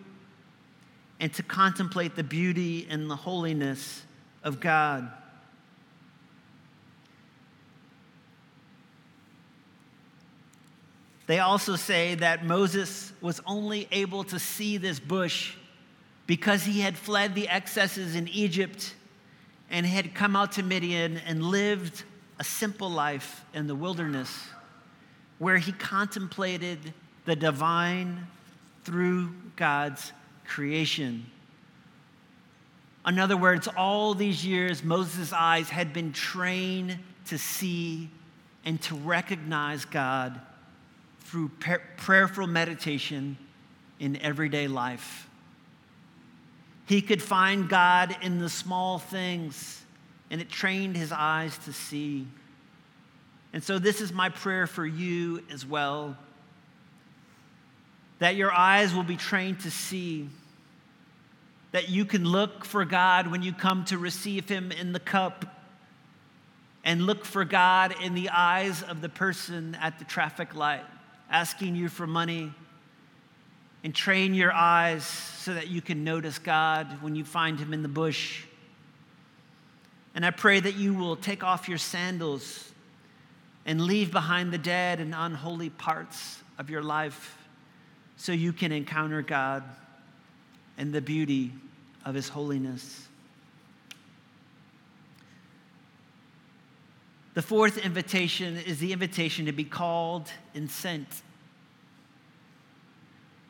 and 1.19 1.35
to 1.35 1.43
contemplate 1.43 2.15
the 2.15 2.23
beauty 2.23 2.87
and 2.89 3.11
the 3.11 3.17
holiness 3.17 4.05
of 4.45 4.61
God. 4.61 5.11
They 11.27 11.41
also 11.41 11.75
say 11.75 12.15
that 12.15 12.47
Moses 12.47 13.13
was 13.21 13.41
only 13.45 13.89
able 13.91 14.23
to 14.23 14.39
see 14.39 14.77
this 14.77 15.01
bush 15.01 15.57
because 16.29 16.63
he 16.65 16.81
had 16.81 16.97
fled 16.97 17.35
the 17.35 17.49
excesses 17.49 18.15
in 18.15 18.29
Egypt 18.29 18.95
and 19.71 19.85
had 19.87 20.15
come 20.15 20.37
out 20.37 20.53
to 20.53 20.63
Midian 20.63 21.17
and 21.27 21.43
lived 21.43 22.05
a 22.39 22.45
simple 22.45 22.91
life 22.91 23.45
in 23.55 23.67
the 23.67 23.75
wilderness 23.75 24.31
where 25.39 25.57
he 25.57 25.73
contemplated 25.73 26.93
the 27.25 27.35
divine 27.35 28.27
through 28.85 29.35
God's 29.57 30.13
creation. 30.47 31.25
In 33.07 33.19
other 33.19 33.37
words, 33.37 33.67
all 33.67 34.13
these 34.13 34.45
years, 34.45 34.85
Moses' 34.85 35.33
eyes 35.33 35.71
had 35.71 35.95
been 35.95 36.13
trained 36.13 36.99
to 37.29 37.39
see 37.39 38.11
and 38.67 38.79
to 38.83 38.95
recognize 38.97 39.87
God 39.87 40.39
through 41.21 41.51
prayerful 41.97 42.47
meditation 42.47 43.39
in 43.99 44.17
everyday 44.19 44.69
life. 44.69 45.25
He 46.89 47.03
could 47.03 47.23
find 47.23 47.69
God 47.69 48.17
in 48.23 48.39
the 48.39 48.49
small 48.49 48.99
things, 48.99 49.83
and 50.31 50.41
it 50.41 50.49
trained 50.49 50.97
his 50.97 51.13
eyes 51.13 51.57
to 51.59 51.73
see. 51.73 52.27
And 53.53 53.63
so, 53.63 53.79
this 53.79 54.01
is 54.01 54.13
my 54.13 54.31
prayer 54.31 54.67
for 54.67 54.87
you 54.87 55.43
as 55.53 55.67
well 55.67 56.17
that 58.19 58.35
your 58.35 58.53
eyes 58.53 58.93
will 58.95 59.05
be 59.05 59.17
trained 59.17 59.61
to 59.61 59.71
see, 59.71 60.29
that 61.71 61.89
you 61.89 62.05
can 62.05 62.25
look 62.25 62.65
for 62.65 62.85
God 62.85 63.31
when 63.31 63.43
you 63.43 63.53
come 63.53 63.85
to 63.85 63.99
receive 63.99 64.49
Him 64.49 64.73
in 64.73 64.93
the 64.93 64.99
cup, 64.99 65.45
and 66.85 67.03
look 67.03 67.25
for 67.25 67.45
God 67.45 67.95
in 68.03 68.15
the 68.15 68.31
eyes 68.31 68.83
of 68.83 69.03
the 69.03 69.09
person 69.09 69.77
at 69.81 69.99
the 69.99 70.05
traffic 70.05 70.55
light 70.55 70.85
asking 71.31 71.77
you 71.77 71.89
for 71.89 72.07
money. 72.07 72.53
And 73.85 73.95
train 73.95 74.35
your 74.35 74.53
eyes 74.53 75.05
so 75.05 75.55
that 75.55 75.69
you 75.69 75.81
can 75.81 76.05
notice 76.05 76.39
God 76.39 77.01
when 77.01 77.15
you 77.15 77.25
find 77.25 77.59
Him 77.59 77.73
in 77.73 77.83
the 77.83 77.89
bush. 77.89 78.45
And 80.15 80.27
I 80.27 80.31
pray 80.31 80.59
that 80.59 80.75
you 80.75 80.95
will 80.95 81.17
take 81.17 81.45
off 81.45 81.69
your 81.69 81.79
sandals 81.79 82.73
and 83.65 83.81
leave 83.81 84.11
behind 84.11 84.53
the 84.53 84.59
dead 84.59 85.01
and 85.01 85.15
unholy 85.17 85.71
parts 85.71 86.41
of 86.59 86.71
your 86.71 86.83
life 86.83 87.39
so 88.17 88.33
you 88.33 88.53
can 88.53 88.73
encounter 88.73 89.23
God 89.23 89.63
and 90.77 90.93
the 90.93 91.01
beauty 91.01 91.53
of 92.05 92.15
His 92.15 92.29
holiness. 92.29 93.07
The 97.35 97.43
fourth 97.43 97.79
invitation 97.79 98.57
is 98.57 98.81
the 98.81 98.93
invitation 98.93 99.47
to 99.47 99.53
be 99.53 99.63
called 99.63 100.29
and 100.57 100.69
sent. 100.69 101.07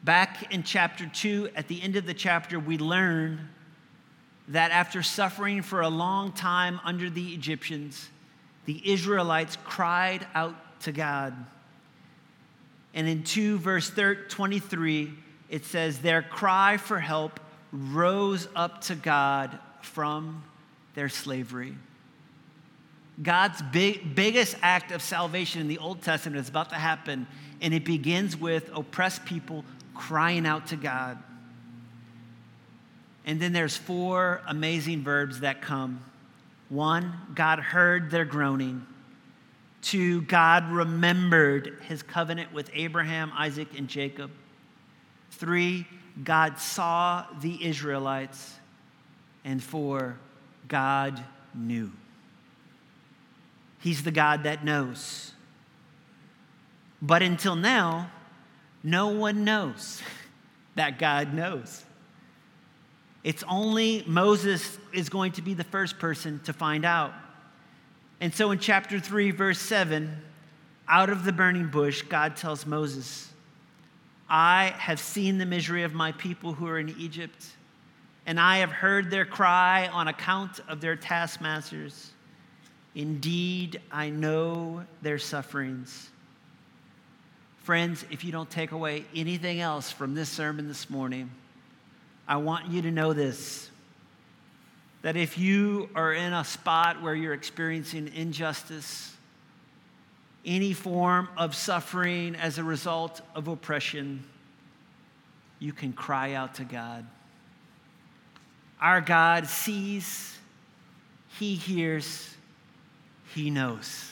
Back 0.04 0.52
in 0.52 0.62
chapter 0.62 1.06
2, 1.06 1.50
at 1.56 1.68
the 1.68 1.82
end 1.82 1.96
of 1.96 2.06
the 2.06 2.14
chapter, 2.14 2.58
we 2.58 2.78
learn 2.78 3.48
that 4.48 4.70
after 4.70 5.02
suffering 5.02 5.62
for 5.62 5.80
a 5.80 5.88
long 5.88 6.32
time 6.32 6.80
under 6.84 7.10
the 7.10 7.34
Egyptians, 7.34 8.08
the 8.64 8.80
Israelites 8.90 9.56
cried 9.64 10.26
out 10.34 10.54
to 10.82 10.92
God. 10.92 11.34
And 12.94 13.08
in 13.08 13.22
2 13.22 13.58
verse 13.58 13.90
23, 13.90 15.12
it 15.50 15.64
says, 15.64 15.98
Their 15.98 16.22
cry 16.22 16.76
for 16.76 16.98
help 16.98 17.40
rose 17.72 18.48
up 18.54 18.80
to 18.82 18.94
God 18.94 19.58
from 19.82 20.42
their 20.94 21.08
slavery. 21.08 21.74
God's 23.22 23.60
big, 23.62 24.14
biggest 24.14 24.56
act 24.62 24.92
of 24.92 25.02
salvation 25.02 25.60
in 25.60 25.68
the 25.68 25.78
Old 25.78 26.02
Testament 26.02 26.40
is 26.40 26.48
about 26.48 26.70
to 26.70 26.76
happen, 26.76 27.26
and 27.60 27.74
it 27.74 27.84
begins 27.84 28.36
with 28.36 28.70
oppressed 28.72 29.24
people 29.24 29.64
crying 29.98 30.46
out 30.46 30.68
to 30.68 30.76
God. 30.76 31.18
And 33.26 33.38
then 33.38 33.52
there's 33.52 33.76
four 33.76 34.40
amazing 34.46 35.02
verbs 35.02 35.40
that 35.40 35.60
come. 35.60 36.02
One, 36.70 37.12
God 37.34 37.58
heard 37.58 38.10
their 38.10 38.24
groaning. 38.24 38.86
Two, 39.82 40.22
God 40.22 40.70
remembered 40.70 41.82
his 41.86 42.02
covenant 42.02 42.52
with 42.52 42.70
Abraham, 42.72 43.32
Isaac, 43.36 43.68
and 43.76 43.88
Jacob. 43.88 44.30
Three, 45.32 45.86
God 46.24 46.58
saw 46.58 47.26
the 47.40 47.64
Israelites. 47.66 48.54
And 49.44 49.62
four, 49.62 50.18
God 50.68 51.22
knew. 51.54 51.90
He's 53.80 54.02
the 54.02 54.10
God 54.10 54.44
that 54.44 54.64
knows. 54.64 55.32
But 57.00 57.22
until 57.22 57.56
now, 57.56 58.10
no 58.90 59.08
one 59.08 59.44
knows 59.44 60.02
that 60.74 60.98
God 60.98 61.34
knows. 61.34 61.84
It's 63.24 63.44
only 63.48 64.04
Moses 64.06 64.78
is 64.92 65.08
going 65.08 65.32
to 65.32 65.42
be 65.42 65.54
the 65.54 65.64
first 65.64 65.98
person 65.98 66.40
to 66.44 66.52
find 66.52 66.84
out. 66.84 67.12
And 68.20 68.34
so 68.34 68.50
in 68.50 68.58
chapter 68.58 68.98
3, 68.98 69.32
verse 69.32 69.58
7, 69.60 70.22
out 70.88 71.10
of 71.10 71.24
the 71.24 71.32
burning 71.32 71.68
bush, 71.68 72.02
God 72.02 72.36
tells 72.36 72.64
Moses, 72.64 73.30
I 74.28 74.74
have 74.78 75.00
seen 75.00 75.38
the 75.38 75.46
misery 75.46 75.82
of 75.82 75.94
my 75.94 76.12
people 76.12 76.52
who 76.52 76.66
are 76.66 76.78
in 76.78 76.94
Egypt, 76.98 77.46
and 78.26 78.38
I 78.38 78.58
have 78.58 78.70
heard 78.70 79.10
their 79.10 79.24
cry 79.24 79.88
on 79.88 80.08
account 80.08 80.60
of 80.68 80.80
their 80.80 80.96
taskmasters. 80.96 82.10
Indeed, 82.94 83.80
I 83.90 84.10
know 84.10 84.84
their 85.02 85.18
sufferings. 85.18 86.10
Friends, 87.68 88.02
if 88.10 88.24
you 88.24 88.32
don't 88.32 88.48
take 88.48 88.72
away 88.72 89.04
anything 89.14 89.60
else 89.60 89.92
from 89.92 90.14
this 90.14 90.30
sermon 90.30 90.68
this 90.68 90.88
morning, 90.88 91.30
I 92.26 92.38
want 92.38 92.68
you 92.68 92.80
to 92.80 92.90
know 92.90 93.12
this 93.12 93.68
that 95.02 95.16
if 95.16 95.36
you 95.36 95.90
are 95.94 96.14
in 96.14 96.32
a 96.32 96.44
spot 96.44 97.02
where 97.02 97.14
you're 97.14 97.34
experiencing 97.34 98.10
injustice, 98.14 99.14
any 100.46 100.72
form 100.72 101.28
of 101.36 101.54
suffering 101.54 102.36
as 102.36 102.56
a 102.56 102.64
result 102.64 103.20
of 103.34 103.48
oppression, 103.48 104.24
you 105.58 105.74
can 105.74 105.92
cry 105.92 106.32
out 106.32 106.54
to 106.54 106.64
God. 106.64 107.06
Our 108.80 109.02
God 109.02 109.46
sees, 109.46 110.38
He 111.38 111.54
hears, 111.54 112.34
he 113.34 113.50
knows. 113.50 114.07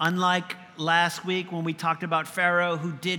Unlike 0.00 0.54
last 0.76 1.24
week 1.24 1.50
when 1.50 1.64
we 1.64 1.72
talked 1.72 2.04
about 2.04 2.28
Pharaoh, 2.28 2.76
who 2.76 2.92
did 2.92 3.16